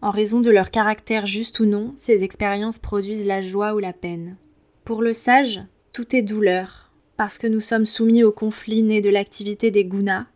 En 0.00 0.10
raison 0.10 0.40
de 0.40 0.50
leur 0.50 0.70
caractère 0.70 1.26
juste 1.26 1.58
ou 1.58 1.66
non, 1.66 1.92
ces 1.96 2.22
expériences 2.22 2.78
produisent 2.78 3.26
la 3.26 3.40
joie 3.40 3.74
ou 3.74 3.80
la 3.80 3.92
peine. 3.92 4.36
Pour 4.84 5.02
le 5.02 5.12
sage, 5.12 5.60
tout 5.92 6.14
est 6.14 6.22
douleur, 6.22 6.92
parce 7.16 7.38
que 7.38 7.48
nous 7.48 7.60
sommes 7.60 7.86
soumis 7.86 8.22
au 8.22 8.30
conflit 8.30 8.84
né 8.84 9.00
de 9.00 9.10
l'activité 9.10 9.72
des 9.72 9.84
gunas 9.84 10.26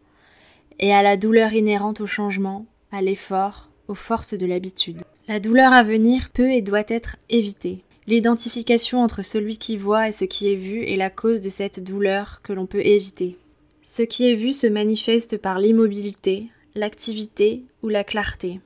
et 0.81 0.93
à 0.93 1.03
la 1.03 1.17
douleur 1.17 1.53
inhérente 1.53 2.01
au 2.01 2.07
changement, 2.09 2.67
à 2.91 3.03
l'effort, 3.03 3.71
aux 3.87 3.95
forces 3.95 4.35
de 4.35 4.47
l'habitude. 4.47 5.03
La 5.29 5.39
douleur 5.39 5.73
à 5.73 5.85
venir 5.85 6.31
peut 6.31 6.51
et 6.51 6.63
doit 6.63 6.83
être 6.89 7.17
évitée. 7.29 7.85
L'identification 8.11 9.05
entre 9.05 9.23
celui 9.23 9.57
qui 9.57 9.77
voit 9.77 10.09
et 10.09 10.13
ce 10.13 10.25
qui 10.25 10.53
est 10.53 10.57
vu 10.57 10.83
est 10.83 10.97
la 10.97 11.11
cause 11.11 11.41
de 11.41 11.49
cette 11.49 11.79
douleur 11.79 12.41
que 12.43 12.53
l'on 12.53 12.67
peut 12.67 12.85
éviter. 12.85 13.39
Ce 13.83 14.03
qui 14.03 14.29
est 14.29 14.35
vu 14.35 14.53
se 14.53 14.67
manifeste 14.67 15.39
par 15.39 15.61
l'immobilité, 15.61 16.49
l'activité 16.75 17.63
ou 17.85 17.89
la 17.89 18.03
clarté. 18.03 18.59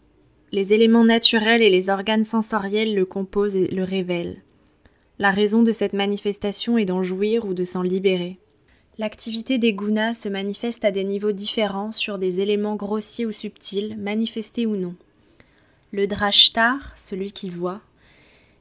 Les 0.51 0.73
éléments 0.73 1.05
naturels 1.05 1.61
et 1.61 1.69
les 1.69 1.91
organes 1.91 2.25
sensoriels 2.25 2.95
le 2.95 3.05
composent 3.05 3.55
et 3.55 3.67
le 3.67 3.85
révèlent. 3.85 4.41
La 5.19 5.31
raison 5.31 5.63
de 5.63 5.73
cette 5.73 5.93
manifestation 5.93 6.79
est 6.79 6.87
d'en 6.87 7.03
jouir 7.03 7.45
ou 7.45 7.53
de 7.53 7.67
s'en 7.67 7.83
libérer. 7.83 8.39
L'activité 8.97 9.59
des 9.59 9.75
gunas 9.75 10.15
se 10.15 10.31
manifeste 10.31 10.87
à 10.87 10.91
des 10.91 11.05
niveaux 11.05 11.33
différents 11.33 11.93
sur 11.93 12.17
des 12.17 12.41
éléments 12.41 12.77
grossiers 12.77 13.27
ou 13.27 13.33
subtils, 13.33 13.99
manifestés 13.99 14.65
ou 14.65 14.77
non. 14.77 14.95
Le 15.91 16.07
drashtar, 16.07 16.95
celui 16.97 17.31
qui 17.31 17.51
voit, 17.51 17.83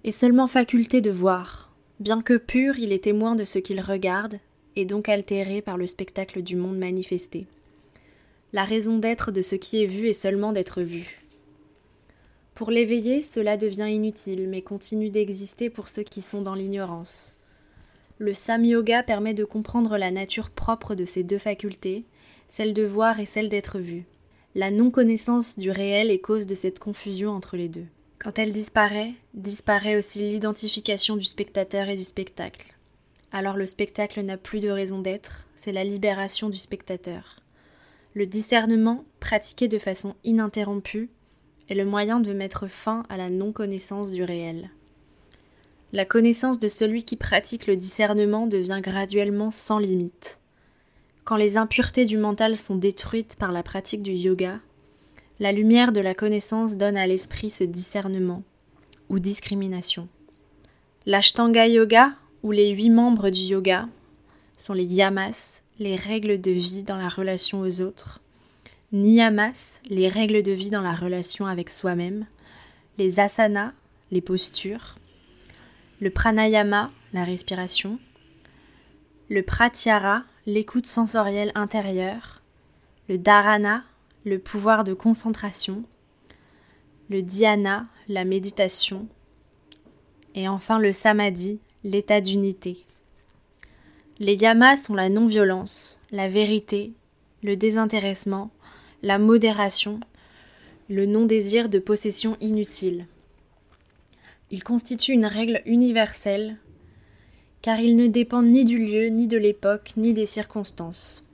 est 0.03 0.11
seulement 0.11 0.47
faculté 0.47 1.01
de 1.01 1.11
voir. 1.11 1.71
Bien 1.99 2.21
que 2.21 2.37
pur, 2.37 2.77
il 2.77 2.91
est 2.91 3.05
témoin 3.05 3.35
de 3.35 3.45
ce 3.45 3.59
qu'il 3.59 3.79
regarde, 3.79 4.37
et 4.75 4.85
donc 4.85 5.07
altéré 5.07 5.61
par 5.61 5.77
le 5.77 5.87
spectacle 5.87 6.41
du 6.41 6.55
monde 6.55 6.77
manifesté. 6.77 7.47
La 8.51 8.65
raison 8.65 8.97
d'être 8.97 9.31
de 9.31 9.41
ce 9.41 9.55
qui 9.55 9.81
est 9.81 9.87
vu 9.87 10.07
est 10.07 10.13
seulement 10.13 10.51
d'être 10.51 10.81
vu. 10.81 11.23
Pour 12.53 12.69
l'éveiller, 12.69 13.23
cela 13.23 13.57
devient 13.57 13.89
inutile, 13.89 14.47
mais 14.49 14.61
continue 14.61 15.09
d'exister 15.09 15.69
pour 15.69 15.87
ceux 15.87 16.03
qui 16.03 16.21
sont 16.21 16.41
dans 16.41 16.53
l'ignorance. 16.53 17.33
Le 18.19 18.33
Sam-yoga 18.33 19.03
permet 19.03 19.33
de 19.33 19.43
comprendre 19.43 19.97
la 19.97 20.11
nature 20.11 20.49
propre 20.49 20.95
de 20.95 21.05
ces 21.05 21.23
deux 21.23 21.39
facultés, 21.39 22.03
celle 22.47 22.73
de 22.73 22.83
voir 22.83 23.19
et 23.19 23.25
celle 23.25 23.49
d'être 23.49 23.79
vu. 23.79 24.05
La 24.53 24.69
non-connaissance 24.69 25.57
du 25.57 25.71
réel 25.71 26.11
est 26.11 26.19
cause 26.19 26.45
de 26.45 26.53
cette 26.53 26.77
confusion 26.77 27.31
entre 27.31 27.57
les 27.57 27.69
deux. 27.69 27.87
Quand 28.23 28.39
elle 28.39 28.53
disparaît, 28.53 29.11
disparaît 29.33 29.97
aussi 29.97 30.21
l'identification 30.21 31.17
du 31.17 31.25
spectateur 31.25 31.89
et 31.89 31.97
du 31.97 32.05
spectacle. 32.05 32.73
Alors 33.33 33.57
le 33.57 33.65
spectacle 33.65 34.21
n'a 34.21 34.37
plus 34.37 34.61
de 34.61 34.69
raison 34.69 34.99
d'être, 34.99 35.45
c'est 35.57 35.73
la 35.73 35.83
libération 35.83 36.49
du 36.49 36.55
spectateur. 36.57 37.41
Le 38.13 38.25
discernement, 38.25 39.03
pratiqué 39.19 39.67
de 39.67 39.77
façon 39.77 40.15
ininterrompue, 40.23 41.09
est 41.67 41.75
le 41.75 41.83
moyen 41.83 42.21
de 42.21 42.31
mettre 42.31 42.67
fin 42.67 43.03
à 43.09 43.17
la 43.17 43.29
non-connaissance 43.29 44.11
du 44.11 44.23
réel. 44.23 44.69
La 45.91 46.05
connaissance 46.05 46.59
de 46.59 46.69
celui 46.69 47.03
qui 47.03 47.17
pratique 47.17 47.67
le 47.67 47.75
discernement 47.75 48.47
devient 48.47 48.79
graduellement 48.81 49.51
sans 49.51 49.79
limite. 49.79 50.39
Quand 51.25 51.35
les 51.35 51.57
impuretés 51.57 52.05
du 52.05 52.17
mental 52.17 52.55
sont 52.55 52.77
détruites 52.77 53.35
par 53.35 53.51
la 53.51 53.63
pratique 53.63 54.01
du 54.01 54.13
yoga, 54.13 54.61
la 55.39 55.51
lumière 55.51 55.91
de 55.91 56.01
la 56.01 56.13
connaissance 56.13 56.77
donne 56.77 56.97
à 56.97 57.07
l'esprit 57.07 57.49
ce 57.49 57.63
discernement 57.63 58.43
ou 59.09 59.19
discrimination. 59.19 60.07
L'Ashtanga 61.05 61.67
Yoga, 61.67 62.13
ou 62.43 62.51
les 62.51 62.69
huit 62.69 62.89
membres 62.89 63.29
du 63.29 63.39
yoga, 63.39 63.87
sont 64.57 64.73
les 64.73 64.85
yamas, 64.85 65.61
les 65.79 65.95
règles 65.95 66.39
de 66.39 66.51
vie 66.51 66.83
dans 66.83 66.97
la 66.97 67.09
relation 67.09 67.61
aux 67.61 67.81
autres, 67.81 68.21
niyamas, 68.91 69.79
les 69.89 70.07
règles 70.07 70.43
de 70.43 70.51
vie 70.51 70.69
dans 70.69 70.81
la 70.81 70.93
relation 70.93 71.45
avec 71.45 71.69
soi-même, 71.69 72.25
les 72.97 73.19
asanas, 73.19 73.71
les 74.11 74.21
postures, 74.21 74.95
le 75.99 76.09
pranayama, 76.09 76.91
la 77.11 77.23
respiration, 77.23 77.99
le 79.29 79.41
pratyahara, 79.41 80.23
l'écoute 80.45 80.85
sensorielle 80.85 81.51
intérieure, 81.55 82.41
le 83.09 83.17
dharana, 83.17 83.83
le 84.25 84.39
pouvoir 84.39 84.83
de 84.83 84.93
concentration, 84.93 85.83
le 87.09 87.21
dhyana, 87.21 87.87
la 88.07 88.23
méditation, 88.23 89.07
et 90.35 90.47
enfin 90.47 90.79
le 90.79 90.93
samadhi, 90.93 91.59
l'état 91.83 92.21
d'unité. 92.21 92.85
Les 94.19 94.35
yamas 94.35 94.77
sont 94.77 94.93
la 94.93 95.09
non-violence, 95.09 95.99
la 96.11 96.29
vérité, 96.29 96.93
le 97.43 97.57
désintéressement, 97.57 98.51
la 99.01 99.19
modération, 99.19 99.99
le 100.89 101.05
non-désir 101.05 101.67
de 101.67 101.79
possession 101.79 102.37
inutile. 102.39 103.07
Il 104.51 104.63
constitue 104.63 105.11
une 105.11 105.25
règle 105.25 105.61
universelle, 105.65 106.57
car 107.61 107.79
il 107.79 107.97
ne 107.97 108.07
dépend 108.07 108.43
ni 108.43 108.63
du 108.63 108.77
lieu, 108.77 109.07
ni 109.07 109.27
de 109.27 109.37
l'époque, 109.37 109.91
ni 109.97 110.13
des 110.13 110.25
circonstances. 110.25 111.27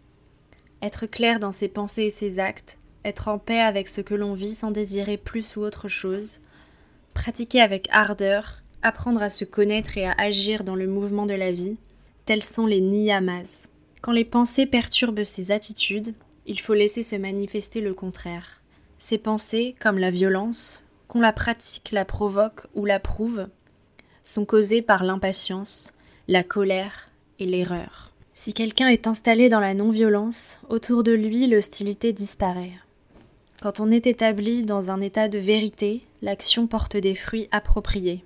Être 0.82 1.06
clair 1.06 1.40
dans 1.40 1.52
ses 1.52 1.68
pensées 1.68 2.04
et 2.04 2.12
ses 2.12 2.40
actes, 2.40 2.79
être 3.06 3.28
en 3.28 3.38
paix 3.38 3.60
avec 3.60 3.88
ce 3.88 4.02
que 4.02 4.16
l'on 4.16 4.34
vit 4.34 4.54
sans 4.54 4.72
désirer 4.72 5.18
plus 5.18 5.56
ou 5.56 5.62
autre 5.62 5.88
chose, 5.88 6.40
pratiquer 7.14 7.62
avec 7.62 7.88
ardeur, 7.92 8.64
apprendre 8.82 9.22
à 9.22 9.30
se 9.30 9.46
connaître 9.46 9.98
et 9.98 10.06
à 10.06 10.16
agir 10.18 10.64
dans 10.64 10.76
le 10.76 10.88
mouvement 10.88 11.26
de 11.26 11.34
la 11.34 11.52
vie, 11.52 11.78
tels 12.26 12.44
sont 12.44 12.66
les 12.66 12.82
niyamas. 12.82 13.68
Quand 14.02 14.12
les 14.12 14.26
pensées 14.26 14.66
perturbent 14.66 15.24
ces 15.24 15.52
attitudes, 15.52 16.14
il 16.46 16.60
faut 16.60 16.74
laisser 16.74 17.04
se 17.04 17.16
manifester 17.16 17.82
le 17.82 17.94
contraire. 17.94 18.62
Ces 18.98 19.18
pensées, 19.18 19.76
comme 19.80 19.98
la 19.98 20.12
violence, 20.12 20.82
qu'on 21.08 21.22
la 21.22 21.34
pratique, 21.34 21.90
la 21.92 22.06
provoque 22.06 22.68
ou 22.76 22.86
l'approuve, 22.86 23.48
sont 24.24 24.46
causées 24.46 24.82
par 24.82 25.04
l'impatience, 25.04 25.94
la 26.28 26.44
colère 26.44 27.10
et 27.40 27.46
l'erreur. 27.46 28.12
Si 28.34 28.54
quelqu'un 28.54 28.88
est 28.88 29.08
installé 29.08 29.50
dans 29.50 29.60
la 29.60 29.74
non-violence, 29.74 30.62
autour 30.70 31.04
de 31.04 31.12
lui 31.12 31.48
l'hostilité 31.48 32.14
disparaît. 32.14 32.72
Quand 33.62 33.82
on 33.82 33.92
est 33.92 34.08
établi 34.08 34.64
dans 34.64 34.90
un 34.90 35.02
état 35.02 35.28
de 35.28 35.38
vérité, 35.38 36.02
l'action 36.22 36.66
porte 36.66 36.96
des 36.96 37.14
fruits 37.14 37.50
appropriés. 37.52 38.24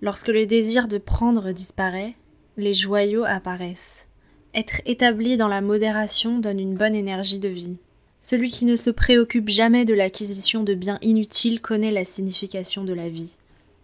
Lorsque 0.00 0.28
le 0.28 0.46
désir 0.46 0.86
de 0.86 0.98
prendre 0.98 1.50
disparaît, 1.50 2.14
les 2.56 2.72
joyaux 2.72 3.24
apparaissent. 3.24 4.06
Être 4.54 4.80
établi 4.86 5.36
dans 5.36 5.48
la 5.48 5.60
modération 5.60 6.38
donne 6.38 6.60
une 6.60 6.76
bonne 6.76 6.94
énergie 6.94 7.40
de 7.40 7.48
vie. 7.48 7.78
Celui 8.20 8.50
qui 8.50 8.64
ne 8.64 8.76
se 8.76 8.90
préoccupe 8.90 9.48
jamais 9.48 9.84
de 9.84 9.94
l'acquisition 9.94 10.62
de 10.62 10.74
biens 10.74 10.98
inutiles 11.02 11.60
connaît 11.60 11.90
la 11.90 12.04
signification 12.04 12.84
de 12.84 12.92
la 12.92 13.08
vie. 13.08 13.34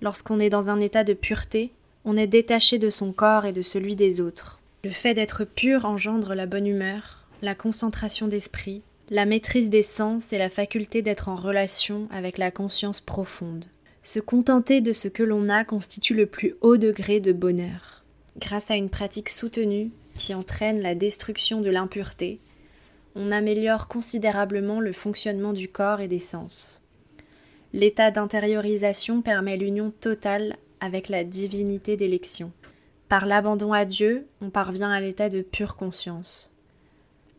Lorsqu'on 0.02 0.38
est 0.38 0.50
dans 0.50 0.71
un 0.71 0.78
état 0.78 1.02
de 1.02 1.14
pureté, 1.14 1.73
on 2.04 2.16
est 2.16 2.28
détaché 2.28 2.78
de 2.78 2.90
son 2.90 3.12
corps 3.12 3.45
et 3.45 3.52
de 3.52 3.62
celui 3.62 3.97
des 3.97 4.21
autres. 4.21 4.61
Le 4.85 4.90
fait 4.90 5.14
d'être 5.14 5.45
pur 5.45 5.85
engendre 5.85 6.35
la 6.35 6.47
bonne 6.47 6.68
humeur, 6.68 7.26
la 7.42 7.57
concentration 7.57 8.28
d'esprit, 8.28 8.83
la 9.11 9.25
maîtrise 9.25 9.71
des 9.71 9.83
sens 9.83 10.33
et 10.33 10.38
la 10.38 10.50
faculté 10.50 11.00
d'être 11.00 11.29
en 11.29 11.37
relation 11.37 12.09
avec 12.11 12.37
la 12.37 12.50
conscience 12.50 13.00
profonde. 13.00 13.67
Se 14.03 14.21
contenter 14.21 14.81
de 14.81 14.93
ce 14.93 15.09
que 15.09 15.23
l'on 15.23 15.49
a 15.49 15.65
constitue 15.65 16.15
le 16.15 16.27
plus 16.27 16.57
haut 16.61 16.77
degré 16.77 17.21
de 17.21 17.33
bonheur. 17.33 18.05
Grâce 18.38 18.71
à 18.71 18.77
une 18.77 18.91
pratique 18.91 19.29
soutenue 19.29 19.91
qui 20.17 20.35
entraîne 20.35 20.81
la 20.81 20.95
destruction 20.95 21.61
de 21.61 21.71
l'impureté, 21.71 22.41
on 23.15 23.33
améliore 23.33 23.88
considérablement 23.88 24.81
le 24.81 24.93
fonctionnement 24.93 25.53
du 25.53 25.69
corps 25.69 26.00
et 26.00 26.09
des 26.09 26.21
sens. 26.21 26.85
L'état 27.73 28.11
d'intériorisation 28.11 29.23
permet 29.23 29.57
l'union 29.57 29.91
totale 29.91 30.57
avec 30.81 31.09
la 31.09 31.25
divinité 31.25 31.97
d'élection. 31.97 32.53
Par 33.09 33.27
l'abandon 33.27 33.73
à 33.73 33.85
Dieu, 33.85 34.27
on 34.41 34.50
parvient 34.50 34.91
à 34.91 35.00
l'état 35.00 35.29
de 35.29 35.41
pure 35.41 35.77
conscience. 35.77 36.50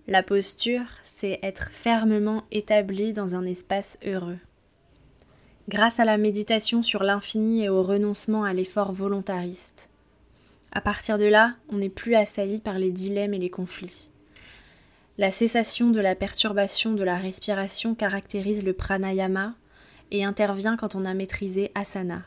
La 0.10 0.24
posture, 0.24 0.86
c'est 1.06 1.38
être 1.44 1.70
fermement 1.72 2.42
établi 2.50 3.14
dans 3.14 3.36
un 3.36 3.46
espace 3.46 4.00
heureux. 4.04 4.40
Grâce 5.68 6.00
à 6.00 6.04
la 6.04 6.18
méditation 6.18 6.82
sur 6.82 7.04
l'infini 7.04 7.66
et 7.66 7.70
au 7.70 7.84
renoncement 7.84 8.44
à 8.44 8.52
l'effort 8.52 8.92
volontariste. 8.92 9.88
À 10.72 10.82
partir 10.82 11.20
de 11.20 11.26
là, 11.26 11.54
on 11.72 11.78
n'est 11.78 11.90
plus 11.90 12.16
assailli 12.16 12.58
par 12.58 12.80
les 12.80 12.92
dilemmes 12.92 13.36
et 13.36 13.38
les 13.38 13.52
conflits. 13.52 14.10
La 15.20 15.30
cessation 15.30 15.92
de 15.92 16.00
la 16.00 16.16
perturbation 16.16 16.94
de 16.94 17.04
la 17.04 17.18
respiration 17.18 17.94
caractérise 17.94 18.64
le 18.64 18.74
pranayama 18.74 19.54
et 20.10 20.26
intervient 20.26 20.76
quand 20.76 20.96
on 20.96 21.06
a 21.06 21.14
maîtrisé 21.14 21.72
asana. 21.76 22.24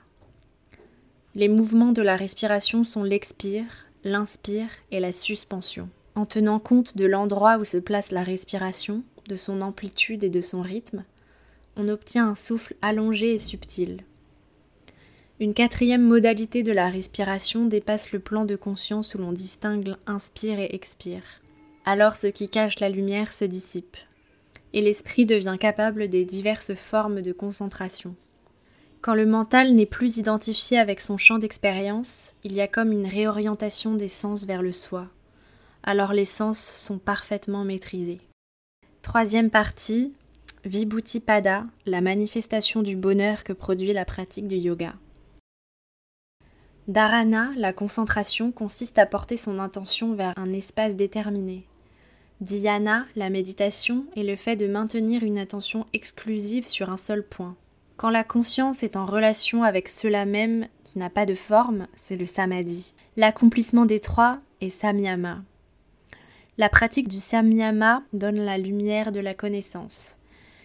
Les 1.34 1.48
mouvements 1.48 1.90
de 1.90 2.02
la 2.02 2.14
respiration 2.14 2.84
sont 2.84 3.02
l'expire, 3.02 3.88
l'inspire 4.04 4.68
et 4.92 5.00
la 5.00 5.10
suspension. 5.10 5.88
En 6.14 6.26
tenant 6.26 6.58
compte 6.58 6.96
de 6.96 7.06
l'endroit 7.06 7.58
où 7.58 7.64
se 7.64 7.78
place 7.78 8.10
la 8.10 8.22
respiration, 8.22 9.02
de 9.28 9.36
son 9.36 9.60
amplitude 9.60 10.24
et 10.24 10.30
de 10.30 10.40
son 10.40 10.60
rythme, 10.60 11.04
on 11.76 11.88
obtient 11.88 12.28
un 12.28 12.34
souffle 12.34 12.74
allongé 12.82 13.34
et 13.34 13.38
subtil. 13.38 14.04
Une 15.40 15.54
quatrième 15.54 16.02
modalité 16.02 16.62
de 16.62 16.72
la 16.72 16.88
respiration 16.90 17.66
dépasse 17.66 18.12
le 18.12 18.18
plan 18.18 18.44
de 18.44 18.56
conscience 18.56 19.14
où 19.14 19.18
l'on 19.18 19.32
distingue 19.32 19.94
inspire 20.06 20.58
et 20.58 20.74
expire 20.74 21.22
alors 21.84 22.16
ce 22.16 22.26
qui 22.26 22.48
cache 22.48 22.80
la 22.80 22.88
lumière 22.88 23.32
se 23.32 23.44
dissipe, 23.44 23.96
et 24.72 24.80
l'esprit 24.80 25.26
devient 25.26 25.56
capable 25.58 26.08
des 26.08 26.24
diverses 26.24 26.74
formes 26.74 27.22
de 27.22 27.32
concentration. 27.32 28.14
Quand 29.00 29.14
le 29.14 29.26
mental 29.26 29.74
n'est 29.74 29.86
plus 29.86 30.18
identifié 30.18 30.78
avec 30.78 31.00
son 31.00 31.18
champ 31.18 31.38
d'expérience, 31.38 32.32
il 32.44 32.52
y 32.52 32.60
a 32.60 32.68
comme 32.68 32.92
une 32.92 33.06
réorientation 33.06 33.94
des 33.94 34.08
sens 34.08 34.44
vers 34.44 34.62
le 34.62 34.72
soi. 34.72 35.08
Alors 35.82 36.12
les 36.12 36.24
sens 36.24 36.58
sont 36.58 36.98
parfaitement 36.98 37.64
maîtrisés. 37.64 38.20
Troisième 39.02 39.50
partie, 39.50 40.14
Vibhuti-pada, 40.64 41.64
la 41.86 42.00
manifestation 42.00 42.82
du 42.82 42.94
bonheur 42.94 43.42
que 43.42 43.52
produit 43.52 43.92
la 43.92 44.04
pratique 44.04 44.46
du 44.46 44.56
yoga. 44.56 44.94
Dharana, 46.86 47.50
la 47.56 47.72
concentration, 47.72 48.52
consiste 48.52 48.98
à 48.98 49.06
porter 49.06 49.36
son 49.36 49.58
intention 49.58 50.14
vers 50.14 50.34
un 50.36 50.52
espace 50.52 50.94
déterminé. 50.94 51.66
Dhyana, 52.40 53.06
la 53.16 53.30
méditation, 53.30 54.06
est 54.16 54.22
le 54.22 54.36
fait 54.36 54.56
de 54.56 54.68
maintenir 54.68 55.24
une 55.24 55.38
attention 55.38 55.86
exclusive 55.92 56.68
sur 56.68 56.90
un 56.90 56.96
seul 56.96 57.24
point. 57.24 57.56
Quand 57.96 58.10
la 58.10 58.24
conscience 58.24 58.82
est 58.82 58.96
en 58.96 59.06
relation 59.06 59.62
avec 59.62 59.88
cela 59.88 60.26
même 60.26 60.66
qui 60.84 60.98
n'a 60.98 61.10
pas 61.10 61.26
de 61.26 61.34
forme, 61.34 61.86
c'est 61.94 62.16
le 62.16 62.26
samadhi. 62.26 62.94
L'accomplissement 63.16 63.84
des 63.84 64.00
trois 64.00 64.38
est 64.60 64.70
samyama. 64.70 65.42
La 66.58 66.68
pratique 66.68 67.08
du 67.08 67.18
samyama 67.18 68.02
donne 68.12 68.36
la 68.36 68.58
lumière 68.58 69.10
de 69.10 69.20
la 69.20 69.32
connaissance. 69.32 70.18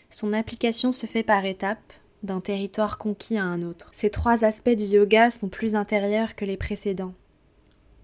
Son 0.09 0.33
application 0.33 0.91
se 0.91 1.05
fait 1.05 1.23
par 1.23 1.45
étapes, 1.45 1.93
d'un 2.23 2.41
territoire 2.41 2.97
conquis 2.97 3.37
à 3.37 3.45
un 3.45 3.61
autre. 3.61 3.89
Ces 3.93 4.09
trois 4.09 4.43
aspects 4.43 4.69
du 4.69 4.83
yoga 4.83 5.31
sont 5.31 5.47
plus 5.47 5.75
intérieurs 5.75 6.35
que 6.35 6.43
les 6.43 6.57
précédents, 6.57 7.13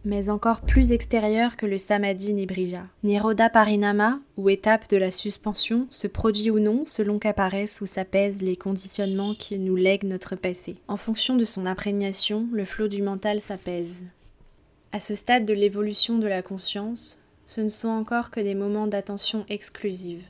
mais 0.06 0.30
encore 0.30 0.62
plus 0.62 0.94
extérieurs 0.94 1.58
que 1.58 1.66
le 1.66 1.78
samadhi 1.78 2.34
nibrija. 2.34 2.88
Nirodha 3.04 3.50
parinama, 3.50 4.22
ou 4.38 4.50
étape 4.50 4.90
de 4.90 4.96
la 4.96 5.12
suspension, 5.12 5.88
se 5.90 6.08
produit 6.08 6.52
ou 6.52 6.60
non 6.60 6.86
selon 6.86 7.20
qu'apparaissent 7.20 7.82
ou 7.82 7.86
s'apaisent 7.86 8.42
les 8.42 8.56
conditionnements 8.56 9.36
qui 9.36 9.60
nous 9.60 9.76
lèguent 9.76 10.06
notre 10.06 10.38
passé. 10.38 10.78
En 10.88 10.96
fonction 10.96 11.36
de 11.36 11.44
son 11.44 11.66
imprégnation, 11.66 12.48
le 12.54 12.64
flot 12.64 12.88
du 12.88 13.02
mental 13.02 13.42
s'apaise. 13.42 14.06
À 14.94 15.02
ce 15.02 15.16
stade 15.16 15.46
de 15.46 15.54
l'évolution 15.54 16.18
de 16.18 16.28
la 16.28 16.42
conscience, 16.42 17.20
ce 17.46 17.62
ne 17.62 17.70
sont 17.70 17.90
encore 17.90 18.32
que 18.32 18.40
des 18.40 18.56
moments 18.56 18.88
d'attention 18.88 19.46
exclusive. 19.50 20.24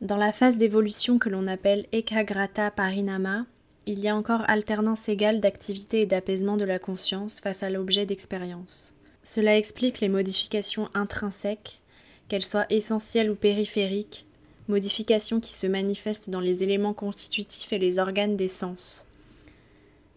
Dans 0.00 0.16
la 0.16 0.32
phase 0.32 0.58
d'évolution 0.58 1.18
que 1.18 1.28
l'on 1.28 1.46
appelle 1.46 1.86
Ekagrata 1.92 2.70
Parinama, 2.70 3.46
il 3.86 4.00
y 4.00 4.08
a 4.08 4.16
encore 4.16 4.44
alternance 4.48 5.08
égale 5.08 5.40
d'activité 5.40 6.02
et 6.02 6.06
d'apaisement 6.06 6.56
de 6.56 6.64
la 6.64 6.78
conscience 6.78 7.40
face 7.40 7.62
à 7.62 7.70
l'objet 7.70 8.06
d'expérience. 8.06 8.94
Cela 9.24 9.56
explique 9.56 10.00
les 10.00 10.08
modifications 10.08 10.88
intrinsèques, 10.94 11.80
qu'elles 12.28 12.44
soient 12.44 12.66
essentielles 12.70 13.30
ou 13.30 13.34
périphériques, 13.34 14.26
modifications 14.68 15.40
qui 15.40 15.52
se 15.52 15.66
manifestent 15.66 16.30
dans 16.30 16.40
les 16.40 16.62
éléments 16.62 16.94
constitutifs 16.94 17.72
et 17.72 17.78
les 17.78 17.98
organes 17.98 18.36
des 18.36 18.48
sens. 18.48 19.06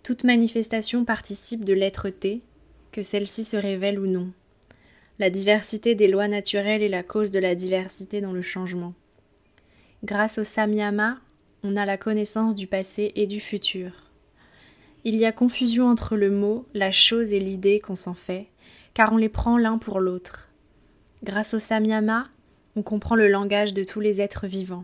Toute 0.04 0.24
manifestation 0.24 1.06
participe 1.06 1.66
de 1.66 1.74
l'être-té, 1.74 2.42
que 2.92 3.04
celle-ci 3.04 3.44
se 3.44 3.58
révèle 3.58 4.00
ou 4.00 4.08
non. 4.08 4.32
La 5.24 5.30
diversité 5.30 5.96
des 5.96 6.10
lois 6.10 6.28
naturelles 6.28 6.84
est 6.84 6.90
la 6.90 7.02
cause 7.02 7.32
de 7.32 7.40
la 7.40 7.56
diversité 7.56 8.20
dans 8.20 8.34
le 8.34 8.42
changement. 8.42 8.94
Grâce 10.04 10.38
au 10.38 10.44
samyama, 10.44 11.18
on 11.64 11.78
a 11.78 11.86
la 11.86 11.96
connaissance 11.96 12.56
du 12.56 12.68
passé 12.68 13.14
et 13.16 13.26
du 13.26 13.40
futur. 13.40 14.12
Il 15.06 15.16
y 15.16 15.24
a 15.24 15.32
confusion 15.32 15.88
entre 15.88 16.18
le 16.18 16.30
mot, 16.30 16.68
la 16.74 16.92
chose 16.92 17.32
et 17.32 17.40
l'idée 17.40 17.80
qu'on 17.80 17.96
s'en 17.96 18.14
fait, 18.14 18.48
car 18.94 19.14
on 19.14 19.16
les 19.16 19.30
prend 19.30 19.58
l'un 19.58 19.78
pour 19.78 20.02
l'autre. 20.02 20.50
Grâce 21.24 21.54
au 21.54 21.60
samyama, 21.60 22.28
on 22.76 22.84
comprend 22.84 23.16
le 23.16 23.30
langage 23.30 23.74
de 23.74 23.86
tous 23.86 24.02
les 24.02 24.20
êtres 24.20 24.48
vivants. 24.48 24.84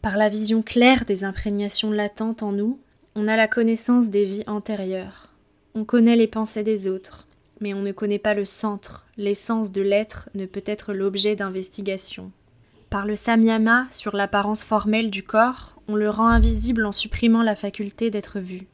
Par 0.00 0.16
la 0.16 0.28
vision 0.28 0.62
claire 0.62 1.04
des 1.06 1.24
imprégnations 1.24 1.90
latentes 1.90 2.44
en 2.44 2.52
nous, 2.52 2.78
on 3.16 3.26
a 3.26 3.34
la 3.34 3.48
connaissance 3.48 4.10
des 4.10 4.26
vies 4.26 4.44
antérieures. 4.46 5.34
On 5.74 5.84
connaît 5.84 6.14
les 6.14 6.28
pensées 6.28 6.62
des 6.62 6.86
autres, 6.86 7.26
mais 7.60 7.74
on 7.74 7.82
ne 7.82 7.92
connaît 7.92 8.18
pas 8.18 8.34
le 8.34 8.44
centre, 8.44 9.06
l'essence 9.16 9.70
de 9.72 9.82
l'être 9.82 10.28
ne 10.34 10.46
peut 10.46 10.62
être 10.64 10.92
l'objet 10.92 11.36
d'investigation. 11.36 12.32
Par 12.88 13.06
le 13.06 13.14
samyama 13.14 13.86
sur 13.90 14.16
l'apparence 14.16 14.64
formelle 14.64 15.10
du 15.10 15.22
corps, 15.22 15.80
on 15.86 15.96
le 15.96 16.10
rend 16.10 16.28
invisible 16.28 16.86
en 16.86 16.92
supprimant 16.92 17.42
la 17.42 17.56
faculté 17.56 18.10
d'être 18.10 18.40
vu, 18.40 18.66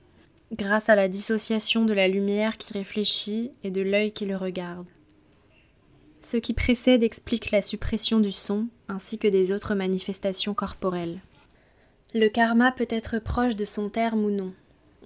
grâce 0.53 0.88
à 0.88 0.94
la 0.94 1.09
dissociation 1.09 1.85
de 1.85 1.92
la 1.92 2.09
lumière 2.09 2.57
qui 2.57 2.72
réfléchit 2.72 3.51
et 3.64 3.70
de 3.70 3.83
l'œil 3.83 4.12
qui 4.12 4.25
le 4.25 4.37
regarde. 4.37 4.88
Ce 6.22 6.37
qui 6.37 6.55
précède 6.55 7.03
explique 7.03 7.51
la 7.51 7.62
suppression 7.62 8.20
du 8.20 8.33
son 8.33 8.66
ainsi 8.88 9.18
que 9.18 9.29
des 9.29 9.53
autres 9.53 9.75
manifestations 9.75 10.55
corporelles. 10.55 11.20
Le 12.14 12.29
karma 12.29 12.72
peut 12.72 12.88
être 12.88 13.18
proche 13.18 13.57
de 13.57 13.64
son 13.64 13.90
terme 13.90 14.25
ou 14.25 14.31
non. 14.31 14.53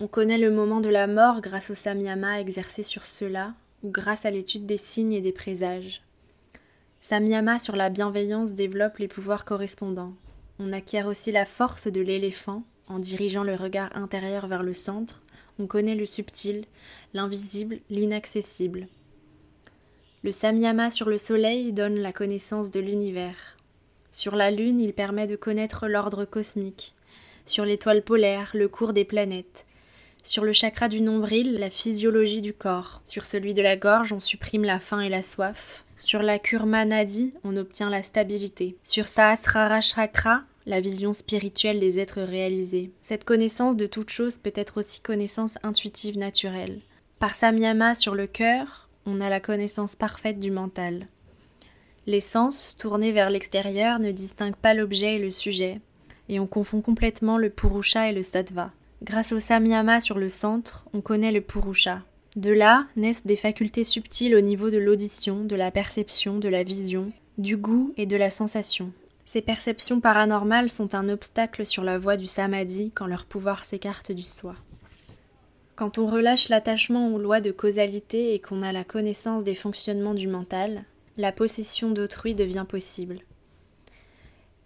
On 0.00 0.06
connaît 0.06 0.38
le 0.38 0.50
moment 0.50 0.80
de 0.80 0.88
la 0.88 1.06
mort 1.06 1.40
grâce 1.40 1.70
au 1.70 1.74
samyama 1.74 2.40
exercé 2.40 2.82
sur 2.82 3.04
cela 3.04 3.54
ou 3.82 3.90
grâce 3.90 4.26
à 4.26 4.30
l'étude 4.30 4.66
des 4.66 4.76
signes 4.76 5.12
et 5.12 5.20
des 5.20 5.32
présages. 5.32 6.02
Samyama 7.00 7.58
sur 7.58 7.76
la 7.76 7.88
bienveillance 7.90 8.52
développe 8.52 8.98
les 8.98 9.08
pouvoirs 9.08 9.44
correspondants. 9.44 10.12
On 10.58 10.72
acquiert 10.72 11.06
aussi 11.06 11.32
la 11.32 11.46
force 11.46 11.86
de 11.86 12.00
l'éléphant 12.00 12.62
en 12.88 12.98
dirigeant 12.98 13.44
le 13.44 13.54
regard 13.54 13.96
intérieur 13.96 14.46
vers 14.46 14.62
le 14.62 14.74
centre. 14.74 15.22
On 15.58 15.66
connaît 15.66 15.94
le 15.94 16.06
subtil, 16.06 16.64
l'invisible, 17.14 17.78
l'inaccessible. 17.88 18.88
Le 20.22 20.32
samyama 20.32 20.90
sur 20.90 21.08
le 21.08 21.16
soleil 21.16 21.72
donne 21.72 21.98
la 21.98 22.12
connaissance 22.12 22.70
de 22.70 22.80
l'univers. 22.80 23.56
Sur 24.12 24.36
la 24.36 24.50
lune, 24.50 24.80
il 24.80 24.92
permet 24.92 25.26
de 25.26 25.36
connaître 25.36 25.88
l'ordre 25.88 26.24
cosmique. 26.24 26.94
Sur 27.46 27.64
l'étoile 27.64 28.02
polaire, 28.02 28.50
le 28.54 28.68
cours 28.68 28.92
des 28.92 29.04
planètes. 29.06 29.66
Sur 30.22 30.44
le 30.44 30.52
chakra 30.52 30.88
du 30.88 31.00
nombril, 31.00 31.58
la 31.58 31.70
physiologie 31.70 32.42
du 32.42 32.52
corps. 32.52 33.02
Sur 33.06 33.24
celui 33.24 33.54
de 33.54 33.62
la 33.62 33.76
gorge, 33.76 34.12
on 34.12 34.20
supprime 34.20 34.64
la 34.64 34.78
faim 34.78 35.00
et 35.00 35.08
la 35.08 35.22
soif. 35.22 35.84
Sur 35.98 36.22
la 36.22 36.38
Kurma 36.38 36.84
Nadi, 36.84 37.34
on 37.44 37.56
obtient 37.56 37.90
la 37.90 38.02
stabilité. 38.02 38.76
Sur 38.84 39.08
Sahasrara 39.08 39.80
Chakra, 39.80 40.42
la 40.66 40.80
vision 40.80 41.12
spirituelle 41.12 41.80
des 41.80 41.98
êtres 41.98 42.22
réalisés. 42.22 42.90
Cette 43.02 43.24
connaissance 43.24 43.76
de 43.76 43.86
toute 43.86 44.10
chose 44.10 44.38
peut 44.38 44.52
être 44.54 44.78
aussi 44.78 45.00
connaissance 45.00 45.58
intuitive 45.62 46.18
naturelle. 46.18 46.80
Par 47.18 47.34
Samyama 47.34 47.94
sur 47.94 48.14
le 48.14 48.26
cœur, 48.26 48.88
on 49.06 49.20
a 49.20 49.28
la 49.28 49.40
connaissance 49.40 49.96
parfaite 49.96 50.38
du 50.38 50.50
mental. 50.50 51.06
Les 52.06 52.20
sens, 52.20 52.76
tournés 52.78 53.12
vers 53.12 53.30
l'extérieur, 53.30 53.98
ne 53.98 54.12
distinguent 54.12 54.56
pas 54.56 54.74
l'objet 54.74 55.16
et 55.16 55.18
le 55.18 55.30
sujet, 55.30 55.80
et 56.28 56.40
on 56.40 56.46
confond 56.46 56.80
complètement 56.80 57.36
le 57.36 57.50
Purusha 57.50 58.08
et 58.08 58.14
le 58.14 58.22
Sattva. 58.22 58.72
Grâce 59.02 59.32
au 59.32 59.40
Samyama 59.40 60.00
sur 60.00 60.18
le 60.18 60.28
centre, 60.28 60.84
on 60.92 61.00
connaît 61.00 61.32
le 61.32 61.40
Purusha. 61.40 62.02
De 62.36 62.50
là 62.50 62.86
naissent 62.96 63.26
des 63.26 63.36
facultés 63.36 63.82
subtiles 63.82 64.36
au 64.36 64.42
niveau 64.42 64.68
de 64.68 64.76
l'audition, 64.76 65.42
de 65.42 65.56
la 65.56 65.70
perception, 65.70 66.38
de 66.38 66.48
la 66.48 66.62
vision, 66.62 67.10
du 67.38 67.56
goût 67.56 67.94
et 67.96 68.04
de 68.04 68.16
la 68.16 68.28
sensation. 68.28 68.92
Ces 69.24 69.40
perceptions 69.40 70.00
paranormales 70.00 70.68
sont 70.68 70.94
un 70.94 71.08
obstacle 71.08 71.64
sur 71.64 71.82
la 71.82 71.98
voie 71.98 72.18
du 72.18 72.26
samadhi 72.26 72.90
quand 72.94 73.06
leur 73.06 73.24
pouvoir 73.24 73.64
s'écarte 73.64 74.12
du 74.12 74.22
soi. 74.22 74.54
Quand 75.76 75.96
on 75.96 76.06
relâche 76.06 76.50
l'attachement 76.50 77.14
aux 77.14 77.18
lois 77.18 77.40
de 77.40 77.52
causalité 77.52 78.34
et 78.34 78.38
qu'on 78.38 78.60
a 78.60 78.70
la 78.70 78.84
connaissance 78.84 79.44
des 79.44 79.54
fonctionnements 79.54 80.14
du 80.14 80.28
mental, 80.28 80.84
la 81.16 81.32
possession 81.32 81.90
d'autrui 81.90 82.34
devient 82.34 82.66
possible. 82.68 83.20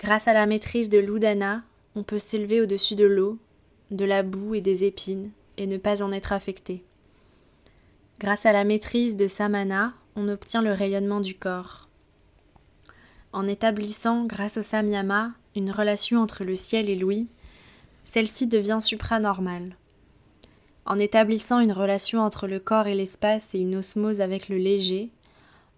Grâce 0.00 0.26
à 0.26 0.32
la 0.32 0.46
maîtrise 0.46 0.88
de 0.88 0.98
l'udana, 0.98 1.62
on 1.94 2.02
peut 2.02 2.18
s'élever 2.18 2.60
au-dessus 2.60 2.96
de 2.96 3.04
l'eau, 3.04 3.38
de 3.90 4.04
la 4.04 4.22
boue 4.22 4.54
et 4.54 4.60
des 4.60 4.84
épines, 4.84 5.30
et 5.56 5.66
ne 5.66 5.76
pas 5.76 6.02
en 6.02 6.12
être 6.12 6.32
affecté. 6.32 6.84
Grâce 8.18 8.46
à 8.46 8.52
la 8.52 8.64
maîtrise 8.64 9.16
de 9.16 9.28
samana, 9.28 9.94
on 10.16 10.28
obtient 10.28 10.62
le 10.62 10.72
rayonnement 10.72 11.20
du 11.20 11.34
corps. 11.34 11.88
En 13.32 13.48
établissant, 13.48 14.24
grâce 14.24 14.56
au 14.56 14.62
samyama, 14.62 15.32
une 15.56 15.70
relation 15.70 16.20
entre 16.20 16.44
le 16.44 16.54
ciel 16.54 16.88
et 16.88 16.94
l'ouïe, 16.94 17.28
celle-ci 18.04 18.46
devient 18.46 18.78
supranormale. 18.80 19.76
En 20.86 20.98
établissant 20.98 21.60
une 21.60 21.72
relation 21.72 22.20
entre 22.20 22.46
le 22.46 22.60
corps 22.60 22.86
et 22.86 22.94
l'espace 22.94 23.54
et 23.54 23.58
une 23.58 23.76
osmose 23.76 24.20
avec 24.20 24.48
le 24.48 24.58
léger, 24.58 25.10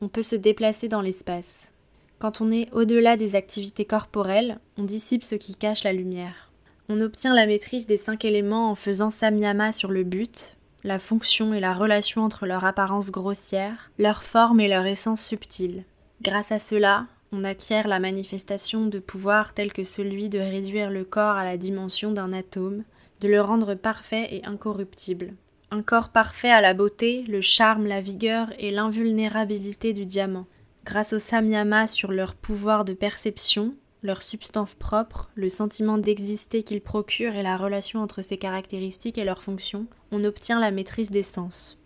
on 0.01 0.09
peut 0.09 0.23
se 0.23 0.37
déplacer 0.37 0.89
dans 0.89 1.01
l'espace. 1.01 1.71
Quand 2.19 2.41
on 2.41 2.51
est 2.51 2.73
au-delà 2.73 3.17
des 3.17 3.37
activités 3.37 3.85
corporelles, 3.85 4.59
on 4.77 4.83
dissipe 4.83 5.25
ce 5.25 5.35
qui 5.35 5.55
cache 5.55 5.85
la 5.85 5.93
lumière. 5.93 6.51
On 6.89 7.01
obtient 7.01 7.35
la 7.35 7.47
maîtrise 7.47 7.87
des 7.87 7.97
cinq 7.97 8.25
éléments 8.25 8.71
en 8.71 8.77
faisant 8.77 9.11
samyama 9.11 9.73
sur 9.73 9.91
le 9.91 10.05
but, 10.05 10.57
la 10.85 11.01
fonction 11.01 11.53
et 11.53 11.59
la 11.59 11.75
relation 11.75 12.23
entre 12.23 12.47
leur 12.47 12.65
apparence 12.65 13.11
grossière, 13.11 13.91
leur 13.99 14.23
forme 14.23 14.61
et 14.61 14.69
leur 14.69 14.87
essence 14.87 15.21
subtile. 15.21 15.85
Grâce 16.23 16.53
à 16.53 16.61
cela, 16.61 17.07
on 17.33 17.43
acquiert 17.43 17.89
la 17.89 17.99
manifestation 17.99 18.87
de 18.87 19.01
pouvoirs 19.01 19.53
tels 19.53 19.73
que 19.73 19.83
celui 19.83 20.29
de 20.29 20.39
réduire 20.39 20.91
le 20.91 21.05
corps 21.05 21.37
à 21.37 21.45
la 21.45 21.57
dimension 21.57 22.13
d'un 22.13 22.33
atome, 22.33 22.85
de 23.21 23.29
le 23.29 23.41
rendre 23.41 23.75
parfait 23.75 24.29
et 24.31 24.45
incorruptible. 24.45 25.35
Un 25.73 25.83
corps 25.83 26.11
parfait 26.11 26.51
à 26.51 26.61
la 26.61 26.73
beauté, 26.73 27.25
le 27.27 27.41
charme, 27.41 27.87
la 27.87 28.01
vigueur 28.01 28.53
et 28.61 28.71
l'invulnérabilité 28.71 29.93
du 29.93 30.05
diamant. 30.05 30.47
Grâce 30.85 31.13
au 31.13 31.19
samyama 31.19 31.89
sur 31.89 32.13
leur 32.13 32.37
pouvoir 32.37 32.85
de 32.85 32.93
perception, 32.93 33.75
leur 34.03 34.23
substance 34.23 34.75
propre, 34.75 35.31
le 35.35 35.49
sentiment 35.49 35.99
d'exister 35.99 36.63
qu'ils 36.63 36.81
procurent 36.81 37.35
et 37.35 37.43
la 37.43 37.57
relation 37.57 38.01
entre 38.01 38.23
ces 38.23 38.37
caractéristiques 38.37 39.19
et 39.19 39.25
leurs 39.25 39.43
fonctions, 39.43 39.87
on 40.13 40.25
obtient 40.25 40.61
la 40.61 40.71
maîtrise 40.71 41.11
des 41.11 41.23
sens. 41.23 41.79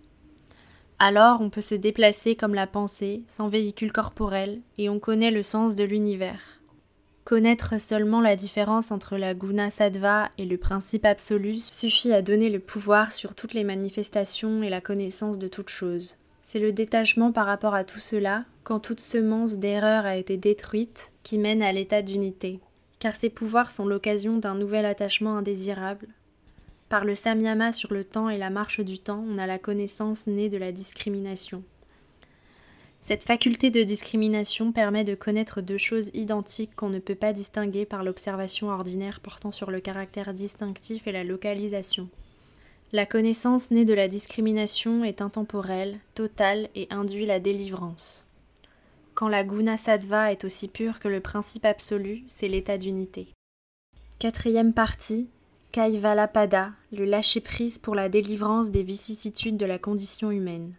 Alors 0.98 1.40
on 1.40 1.48
peut 1.48 1.62
se 1.62 1.74
déplacer 1.74 2.36
comme 2.36 2.54
la 2.54 2.66
pensée, 2.66 3.22
sans 3.26 3.48
véhicule 3.48 3.90
corporel, 3.90 4.60
et 4.76 4.90
on 4.90 4.98
connaît 4.98 5.30
le 5.30 5.42
sens 5.42 5.74
de 5.74 5.84
l'univers. 5.84 6.60
Connaître 7.24 7.80
seulement 7.80 8.20
la 8.20 8.36
différence 8.36 8.90
entre 8.90 9.16
la 9.16 9.34
guna 9.34 9.70
sattva 9.70 10.30
et 10.36 10.44
le 10.44 10.58
principe 10.58 11.06
absolu 11.06 11.60
suffit 11.60 12.12
à 12.12 12.22
donner 12.22 12.50
le 12.50 12.58
pouvoir 12.58 13.12
sur 13.12 13.34
toutes 13.34 13.54
les 13.54 13.64
manifestations 13.64 14.62
et 14.62 14.68
la 14.68 14.80
connaissance 14.80 15.38
de 15.38 15.48
toutes 15.48 15.70
choses. 15.70 16.16
C'est 16.52 16.58
le 16.58 16.72
détachement 16.72 17.30
par 17.30 17.46
rapport 17.46 17.74
à 17.74 17.84
tout 17.84 18.00
cela, 18.00 18.44
quand 18.64 18.80
toute 18.80 18.98
semence 18.98 19.58
d'erreur 19.58 20.04
a 20.04 20.16
été 20.16 20.36
détruite, 20.36 21.12
qui 21.22 21.38
mène 21.38 21.62
à 21.62 21.70
l'état 21.70 22.02
d'unité. 22.02 22.58
Car 22.98 23.14
ces 23.14 23.30
pouvoirs 23.30 23.70
sont 23.70 23.86
l'occasion 23.86 24.36
d'un 24.36 24.56
nouvel 24.56 24.84
attachement 24.84 25.36
indésirable. 25.36 26.08
Par 26.88 27.04
le 27.04 27.14
samyama 27.14 27.70
sur 27.70 27.94
le 27.94 28.02
temps 28.02 28.28
et 28.28 28.36
la 28.36 28.50
marche 28.50 28.80
du 28.80 28.98
temps, 28.98 29.24
on 29.30 29.38
a 29.38 29.46
la 29.46 29.60
connaissance 29.60 30.26
née 30.26 30.48
de 30.48 30.58
la 30.58 30.72
discrimination. 30.72 31.62
Cette 33.00 33.22
faculté 33.22 33.70
de 33.70 33.84
discrimination 33.84 34.72
permet 34.72 35.04
de 35.04 35.14
connaître 35.14 35.60
deux 35.60 35.78
choses 35.78 36.10
identiques 36.14 36.74
qu'on 36.74 36.90
ne 36.90 36.98
peut 36.98 37.14
pas 37.14 37.32
distinguer 37.32 37.86
par 37.86 38.02
l'observation 38.02 38.70
ordinaire 38.70 39.20
portant 39.20 39.52
sur 39.52 39.70
le 39.70 39.78
caractère 39.78 40.34
distinctif 40.34 41.06
et 41.06 41.12
la 41.12 41.22
localisation. 41.22 42.08
La 42.92 43.06
connaissance 43.06 43.70
née 43.70 43.84
de 43.84 43.94
la 43.94 44.08
discrimination 44.08 45.04
est 45.04 45.22
intemporelle, 45.22 46.00
totale 46.14 46.68
et 46.74 46.88
induit 46.90 47.24
la 47.24 47.38
délivrance. 47.38 48.26
Quand 49.14 49.28
la 49.28 49.44
guna 49.44 49.76
sattva 49.76 50.32
est 50.32 50.44
aussi 50.44 50.66
pure 50.66 50.98
que 50.98 51.06
le 51.06 51.20
principe 51.20 51.66
absolu, 51.66 52.24
c'est 52.26 52.48
l'état 52.48 52.78
d'unité. 52.78 53.28
Quatrième 54.18 54.72
partie, 54.72 55.28
Kaivalapada, 55.70 56.72
le 56.90 57.04
lâcher-prise 57.04 57.78
pour 57.78 57.94
la 57.94 58.08
délivrance 58.08 58.72
des 58.72 58.82
vicissitudes 58.82 59.56
de 59.56 59.66
la 59.66 59.78
condition 59.78 60.32
humaine. 60.32 60.72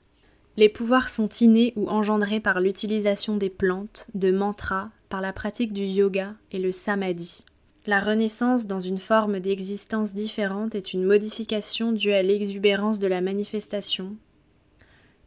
Les 0.58 0.67
pouvoirs 0.67 1.08
sont 1.08 1.30
innés 1.30 1.71
ou 1.78 1.88
engendrés 1.88 2.41
par 2.41 2.60
l'utilisation 2.60 3.38
des 3.38 3.50
plantes, 3.50 4.08
de 4.15 4.32
mantras, 4.32 4.89
par 5.08 5.21
la 5.21 5.32
pratique 5.32 5.71
du 5.71 5.84
yoga 5.84 6.36
et 6.52 6.60
le 6.60 6.74
samadhi. 6.74 7.45
La 7.88 8.00
renaissance 8.00 8.67
dans 8.67 8.80
une 8.80 9.00
forme 9.00 9.39
d'existence 9.39 10.13
différente 10.13 10.76
est 10.76 10.94
une 10.94 11.04
modification 11.04 11.91
due 11.91 12.13
à 12.13 12.22
l'exubérance 12.22 13.00
de 13.00 13.08
la 13.08 13.22
manifestation. 13.22 14.15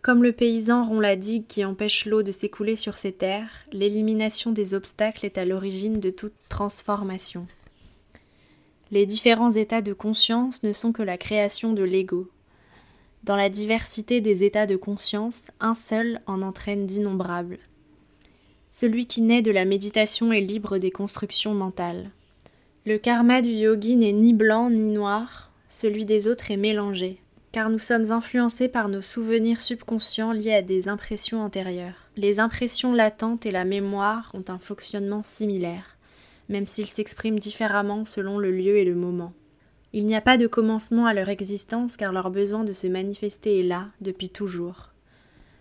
Comme 0.03 0.23
le 0.23 0.31
paysan 0.31 0.85
rompt 0.85 1.03
la 1.03 1.17
digue 1.17 1.49
qui 1.49 1.65
empêche 1.65 2.07
l'eau 2.07 2.23
de 2.23 2.31
s'écouler 2.31 2.77
sur 2.77 2.97
ses 2.97 3.11
terres, 3.11 3.67
l'élimination 3.73 4.53
des 4.53 4.73
obstacles 4.73 5.27
est 5.27 5.37
à 5.37 5.45
l'origine 5.45 5.99
de 5.99 6.11
toute 6.11 6.35
transformation. 6.49 7.49
Les 8.93 9.05
différents 9.05 9.51
états 9.51 9.83
de 9.83 9.93
conscience 9.93 10.63
ne 10.63 10.73
sont 10.73 10.93
que 10.93 11.03
la 11.03 11.19
création 11.19 11.73
de 11.73 11.83
l'ego. 11.83 12.29
Dans 13.25 13.35
la 13.35 13.49
diversité 13.49 14.21
des 14.21 14.45
états 14.45 14.67
de 14.67 14.77
conscience, 14.77 15.47
un 15.59 15.75
seul 15.75 16.21
en 16.29 16.41
entraîne 16.41 16.87
d'innombrables. 16.87 17.59
Celui 18.71 19.07
qui 19.07 19.23
naît 19.23 19.43
de 19.43 19.51
la 19.51 19.65
méditation 19.65 20.33
est 20.33 20.41
libre 20.41 20.79
des 20.79 20.93
constructions 20.93 21.55
mentales. 21.55 22.13
Le 22.87 22.99
karma 22.99 23.41
du 23.41 23.49
yogi 23.49 23.97
n'est 23.97 24.13
ni 24.13 24.35
blanc 24.35 24.69
ni 24.69 24.91
noir, 24.91 25.51
celui 25.71 26.05
des 26.05 26.29
autres 26.29 26.51
est 26.51 26.59
mélangé, 26.59 27.19
car 27.51 27.71
nous 27.71 27.79
sommes 27.79 28.13
influencés 28.13 28.69
par 28.69 28.91
nos 28.91 29.01
souvenirs 29.01 29.63
subconscients 29.63 30.33
liés 30.33 30.53
à 30.53 30.61
des 30.61 30.87
impressions 30.91 31.41
antérieures. 31.41 32.11
Les 32.19 32.41
impressions 32.41 32.93
latentes 32.93 33.47
et 33.47 33.53
la 33.53 33.65
mémoire 33.65 34.31
ont 34.35 34.45
un 34.49 34.59
fonctionnement 34.59 35.23
similaire, 35.23 35.97
même 36.51 36.67
s'ils 36.67 36.89
s'expriment 36.89 37.39
différemment 37.39 38.05
selon 38.05 38.37
le 38.37 38.51
lieu 38.51 38.77
et 38.77 38.85
le 38.85 38.95
moment. 38.95 39.33
Il 39.95 40.05
n'y 40.05 40.15
a 40.15 40.21
pas 40.21 40.37
de 40.37 40.47
commencement 40.47 41.07
à 41.07 41.15
leur 41.15 41.31
existence 41.31 41.97
car 41.97 42.13
leur 42.13 42.31
besoin 42.31 42.65
de 42.65 42.75
se 42.75 42.87
manifester 42.87 43.61
est 43.61 43.63
là 43.63 43.87
depuis 44.03 44.29
toujours. 44.29 44.91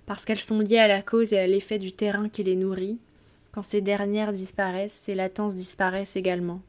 Parce 0.08 0.26
qu'elles 0.26 0.42
sont 0.42 0.60
liées 0.60 0.80
à 0.80 0.90
la 0.90 1.02
cause 1.02 1.32
et 1.32 1.40
à 1.40 1.48
l'effet 1.48 1.80
du 1.80 1.94
terrain 1.94 2.28
qui 2.28 2.44
les 2.44 2.58
nourrit, 2.58 3.00
quand 3.54 3.64
ces 3.64 3.80
dernières 3.80 4.34
disparaissent, 4.34 4.92
ces 5.06 5.16
latences 5.16 5.56
disparaissent 5.56 6.18
également. 6.18 6.60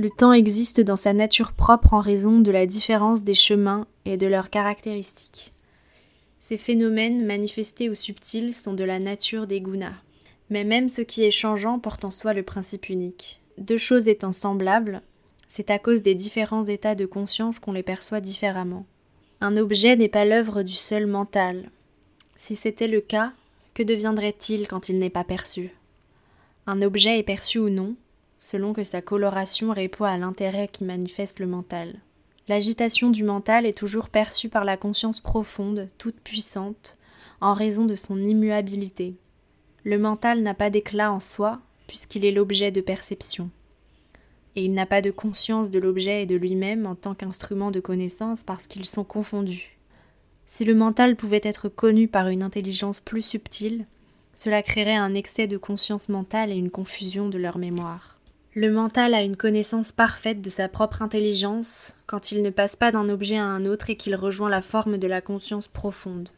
Le 0.00 0.10
temps 0.10 0.32
existe 0.32 0.80
dans 0.80 0.94
sa 0.94 1.12
nature 1.12 1.52
propre 1.52 1.92
en 1.92 1.98
raison 1.98 2.38
de 2.38 2.52
la 2.52 2.66
différence 2.66 3.24
des 3.24 3.34
chemins 3.34 3.84
et 4.04 4.16
de 4.16 4.28
leurs 4.28 4.48
caractéristiques. 4.48 5.52
Ces 6.38 6.56
phénomènes, 6.56 7.26
manifestés 7.26 7.90
ou 7.90 7.96
subtils, 7.96 8.54
sont 8.54 8.74
de 8.74 8.84
la 8.84 9.00
nature 9.00 9.48
des 9.48 9.60
gunas. 9.60 9.96
Mais 10.50 10.62
même 10.62 10.86
ce 10.88 11.02
qui 11.02 11.24
est 11.24 11.32
changeant 11.32 11.80
porte 11.80 12.04
en 12.04 12.12
soi 12.12 12.32
le 12.32 12.44
principe 12.44 12.88
unique. 12.88 13.40
Deux 13.58 13.76
choses 13.76 14.06
étant 14.06 14.30
semblables, 14.30 15.02
c'est 15.48 15.68
à 15.68 15.80
cause 15.80 16.02
des 16.02 16.14
différents 16.14 16.62
états 16.64 16.94
de 16.94 17.04
conscience 17.04 17.58
qu'on 17.58 17.72
les 17.72 17.82
perçoit 17.82 18.20
différemment. 18.20 18.86
Un 19.40 19.56
objet 19.56 19.96
n'est 19.96 20.08
pas 20.08 20.24
l'œuvre 20.24 20.62
du 20.62 20.74
seul 20.74 21.08
mental. 21.08 21.72
Si 22.36 22.54
c'était 22.54 22.86
le 22.86 23.00
cas, 23.00 23.32
que 23.74 23.82
deviendrait-il 23.82 24.68
quand 24.68 24.88
il 24.90 25.00
n'est 25.00 25.10
pas 25.10 25.24
perçu? 25.24 25.72
Un 26.68 26.82
objet 26.82 27.18
est 27.18 27.24
perçu 27.24 27.58
ou 27.58 27.68
non, 27.68 27.96
selon 28.50 28.72
que 28.72 28.82
sa 28.82 29.02
coloration 29.02 29.72
répond 29.74 30.04
à 30.04 30.16
l'intérêt 30.16 30.68
qui 30.68 30.84
manifeste 30.84 31.38
le 31.38 31.46
mental. 31.46 31.96
L'agitation 32.48 33.10
du 33.10 33.22
mental 33.22 33.66
est 33.66 33.76
toujours 33.76 34.08
perçue 34.08 34.48
par 34.48 34.64
la 34.64 34.78
conscience 34.78 35.20
profonde, 35.20 35.88
toute 35.98 36.18
puissante, 36.18 36.96
en 37.42 37.52
raison 37.52 37.84
de 37.84 37.94
son 37.94 38.16
immuabilité. 38.16 39.16
Le 39.84 39.98
mental 39.98 40.42
n'a 40.42 40.54
pas 40.54 40.70
d'éclat 40.70 41.12
en 41.12 41.20
soi, 41.20 41.60
puisqu'il 41.88 42.24
est 42.24 42.32
l'objet 42.32 42.70
de 42.70 42.80
perception 42.80 43.50
et 44.56 44.64
il 44.64 44.72
n'a 44.72 44.86
pas 44.86 45.02
de 45.02 45.10
conscience 45.10 45.70
de 45.70 45.78
l'objet 45.78 46.22
et 46.22 46.26
de 46.26 46.34
lui-même 46.34 46.86
en 46.86 46.94
tant 46.94 47.14
qu'instrument 47.14 47.70
de 47.70 47.78
connaissance 47.78 48.42
parce 48.42 48.66
qu'ils 48.66 48.86
sont 48.86 49.04
confondus. 49.04 49.78
Si 50.46 50.64
le 50.64 50.74
mental 50.74 51.16
pouvait 51.16 51.42
être 51.44 51.68
connu 51.68 52.08
par 52.08 52.28
une 52.28 52.42
intelligence 52.42 52.98
plus 52.98 53.22
subtile, 53.22 53.86
cela 54.34 54.62
créerait 54.62 54.96
un 54.96 55.14
excès 55.14 55.46
de 55.46 55.58
conscience 55.58 56.08
mentale 56.08 56.50
et 56.50 56.56
une 56.56 56.70
confusion 56.70 57.28
de 57.28 57.38
leur 57.38 57.58
mémoire. 57.58 58.17
Le 58.54 58.70
mental 58.70 59.14
a 59.14 59.22
une 59.22 59.36
connaissance 59.36 59.92
parfaite 59.92 60.40
de 60.40 60.50
sa 60.50 60.68
propre 60.68 61.02
intelligence 61.02 61.98
quand 62.06 62.32
il 62.32 62.42
ne 62.42 62.50
passe 62.50 62.76
pas 62.76 62.90
d'un 62.90 63.08
objet 63.08 63.36
à 63.36 63.44
un 63.44 63.66
autre 63.66 63.90
et 63.90 63.96
qu'il 63.96 64.16
rejoint 64.16 64.48
la 64.48 64.62
forme 64.62 64.96
de 64.96 65.06
la 65.06 65.20
conscience 65.20 65.68
profonde. 65.68 66.30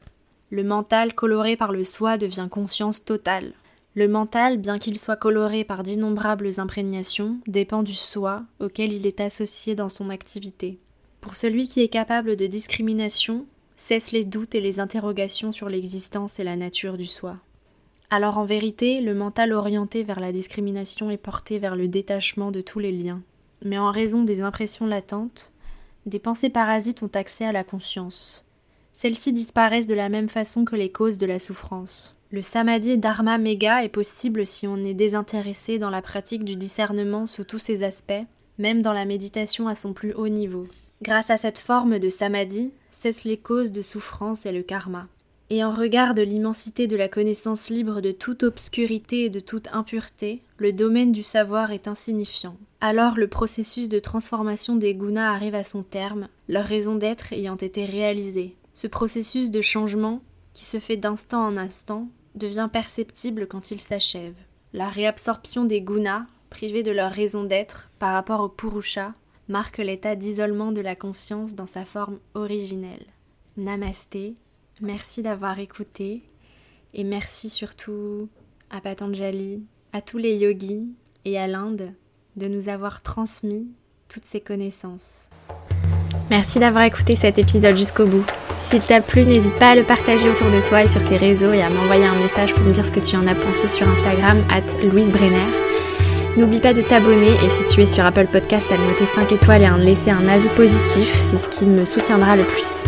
Le 0.50 0.64
mental 0.64 1.14
coloré 1.14 1.56
par 1.56 1.70
le 1.70 1.84
soi 1.84 2.18
devient 2.18 2.48
conscience 2.50 3.04
totale. 3.04 3.52
Le 3.94 4.08
mental, 4.08 4.58
bien 4.58 4.78
qu'il 4.78 4.98
soit 4.98 5.16
coloré 5.16 5.62
par 5.64 5.84
d'innombrables 5.84 6.58
imprégnations, 6.58 7.38
dépend 7.46 7.84
du 7.84 7.94
soi 7.94 8.42
auquel 8.58 8.92
il 8.92 9.06
est 9.06 9.20
associé 9.20 9.76
dans 9.76 9.88
son 9.88 10.10
activité. 10.10 10.78
Pour 11.20 11.36
celui 11.36 11.68
qui 11.68 11.80
est 11.80 11.88
capable 11.88 12.34
de 12.34 12.46
discrimination, 12.46 13.46
cessent 13.76 14.12
les 14.12 14.24
doutes 14.24 14.54
et 14.54 14.60
les 14.60 14.80
interrogations 14.80 15.52
sur 15.52 15.68
l'existence 15.68 16.40
et 16.40 16.44
la 16.44 16.56
nature 16.56 16.96
du 16.96 17.06
soi. 17.06 17.38
Alors 18.12 18.38
en 18.38 18.44
vérité, 18.44 19.00
le 19.00 19.14
mental 19.14 19.52
orienté 19.52 20.02
vers 20.02 20.18
la 20.18 20.32
discrimination 20.32 21.10
est 21.10 21.16
porté 21.16 21.60
vers 21.60 21.76
le 21.76 21.86
détachement 21.86 22.50
de 22.50 22.60
tous 22.60 22.80
les 22.80 22.90
liens. 22.90 23.22
Mais 23.64 23.78
en 23.78 23.92
raison 23.92 24.24
des 24.24 24.40
impressions 24.40 24.86
latentes, 24.86 25.52
des 26.06 26.18
pensées 26.18 26.50
parasites 26.50 27.04
ont 27.04 27.10
accès 27.14 27.44
à 27.44 27.52
la 27.52 27.62
conscience. 27.62 28.46
Celles-ci 28.94 29.32
disparaissent 29.32 29.86
de 29.86 29.94
la 29.94 30.08
même 30.08 30.28
façon 30.28 30.64
que 30.64 30.74
les 30.74 30.90
causes 30.90 31.18
de 31.18 31.26
la 31.26 31.38
souffrance. 31.38 32.16
Le 32.32 32.42
samadhi 32.42 32.98
dharma 32.98 33.38
mega 33.38 33.84
est 33.84 33.88
possible 33.88 34.44
si 34.44 34.66
on 34.66 34.76
est 34.78 34.94
désintéressé 34.94 35.78
dans 35.78 35.90
la 35.90 36.02
pratique 36.02 36.44
du 36.44 36.56
discernement 36.56 37.26
sous 37.26 37.44
tous 37.44 37.60
ses 37.60 37.84
aspects, 37.84 38.24
même 38.58 38.82
dans 38.82 38.92
la 38.92 39.04
méditation 39.04 39.68
à 39.68 39.76
son 39.76 39.92
plus 39.92 40.14
haut 40.14 40.28
niveau. 40.28 40.66
Grâce 41.02 41.30
à 41.30 41.36
cette 41.36 41.58
forme 41.58 41.98
de 42.00 42.10
samadhi, 42.10 42.72
cessent 42.90 43.24
les 43.24 43.36
causes 43.36 43.72
de 43.72 43.82
souffrance 43.82 44.46
et 44.46 44.52
le 44.52 44.62
karma. 44.62 45.06
Et 45.52 45.64
en 45.64 45.74
regard 45.74 46.14
de 46.14 46.22
l'immensité 46.22 46.86
de 46.86 46.96
la 46.96 47.08
connaissance 47.08 47.70
libre 47.70 48.00
de 48.00 48.12
toute 48.12 48.44
obscurité 48.44 49.24
et 49.24 49.30
de 49.30 49.40
toute 49.40 49.66
impureté, 49.72 50.42
le 50.58 50.72
domaine 50.72 51.10
du 51.10 51.24
savoir 51.24 51.72
est 51.72 51.88
insignifiant. 51.88 52.56
Alors 52.80 53.16
le 53.16 53.26
processus 53.26 53.88
de 53.88 53.98
transformation 53.98 54.76
des 54.76 54.94
gunas 54.94 55.32
arrive 55.32 55.56
à 55.56 55.64
son 55.64 55.82
terme, 55.82 56.28
leur 56.48 56.64
raison 56.64 56.94
d'être 56.94 57.32
ayant 57.32 57.56
été 57.56 57.84
réalisée. 57.84 58.54
Ce 58.74 58.86
processus 58.86 59.50
de 59.50 59.60
changement, 59.60 60.22
qui 60.52 60.64
se 60.64 60.78
fait 60.78 60.96
d'instant 60.96 61.44
en 61.44 61.56
instant, 61.56 62.06
devient 62.36 62.68
perceptible 62.72 63.48
quand 63.48 63.72
il 63.72 63.80
s'achève. 63.80 64.36
La 64.72 64.88
réabsorption 64.88 65.64
des 65.64 65.82
gunas, 65.82 66.26
privés 66.48 66.84
de 66.84 66.92
leur 66.92 67.10
raison 67.10 67.42
d'être 67.42 67.90
par 67.98 68.12
rapport 68.12 68.40
au 68.40 68.48
purusha, 68.48 69.14
marque 69.48 69.78
l'état 69.78 70.14
d'isolement 70.14 70.70
de 70.70 70.80
la 70.80 70.94
conscience 70.94 71.56
dans 71.56 71.66
sa 71.66 71.84
forme 71.84 72.20
originelle. 72.34 73.04
Namasté, 73.56 74.36
merci 74.80 75.22
d'avoir 75.22 75.58
écouté 75.58 76.22
et 76.94 77.04
merci 77.04 77.48
surtout 77.48 78.28
à 78.70 78.80
Patanjali, 78.80 79.62
à 79.92 80.00
tous 80.00 80.18
les 80.18 80.36
yogis 80.36 80.88
et 81.24 81.38
à 81.38 81.46
l'Inde 81.46 81.92
de 82.36 82.46
nous 82.46 82.68
avoir 82.68 83.02
transmis 83.02 83.68
toutes 84.08 84.24
ces 84.24 84.40
connaissances. 84.40 85.30
Merci 86.30 86.58
d'avoir 86.58 86.84
écouté 86.84 87.16
cet 87.16 87.38
épisode 87.38 87.76
jusqu'au 87.76 88.06
bout. 88.06 88.24
S'il 88.56 88.82
t'a 88.82 89.00
plu, 89.00 89.24
n'hésite 89.24 89.54
pas 89.54 89.70
à 89.70 89.74
le 89.74 89.82
partager 89.82 90.28
autour 90.28 90.50
de 90.50 90.60
toi 90.60 90.84
et 90.84 90.88
sur 90.88 91.04
tes 91.04 91.16
réseaux 91.16 91.52
et 91.52 91.62
à 91.62 91.70
m'envoyer 91.70 92.06
un 92.06 92.18
message 92.18 92.54
pour 92.54 92.64
me 92.64 92.72
dire 92.72 92.86
ce 92.86 92.92
que 92.92 93.00
tu 93.00 93.16
en 93.16 93.26
as 93.26 93.34
pensé 93.34 93.68
sur 93.68 93.88
Instagram, 93.88 94.44
at 94.50 94.84
Louise 94.84 95.10
Brenner. 95.10 95.46
N'oublie 96.36 96.60
pas 96.60 96.72
de 96.72 96.82
t'abonner 96.82 97.32
et 97.44 97.48
si 97.48 97.64
tu 97.64 97.82
es 97.82 97.86
sur 97.86 98.04
Apple 98.04 98.28
Podcast, 98.28 98.70
à 98.70 98.78
noter 98.78 99.06
5 99.06 99.32
étoiles 99.32 99.62
et 99.62 99.66
à 99.66 99.76
laisser 99.76 100.10
un 100.10 100.28
avis 100.28 100.48
positif, 100.50 101.12
c'est 101.18 101.36
ce 101.36 101.48
qui 101.48 101.66
me 101.66 101.84
soutiendra 101.84 102.36
le 102.36 102.44
plus. 102.44 102.84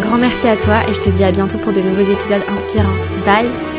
Grand 0.00 0.18
merci 0.18 0.48
à 0.48 0.56
toi 0.56 0.88
et 0.88 0.94
je 0.94 1.00
te 1.00 1.10
dis 1.10 1.24
à 1.24 1.30
bientôt 1.30 1.58
pour 1.58 1.72
de 1.72 1.80
nouveaux 1.80 2.10
épisodes 2.10 2.42
inspirants. 2.48 2.96
Bye 3.24 3.69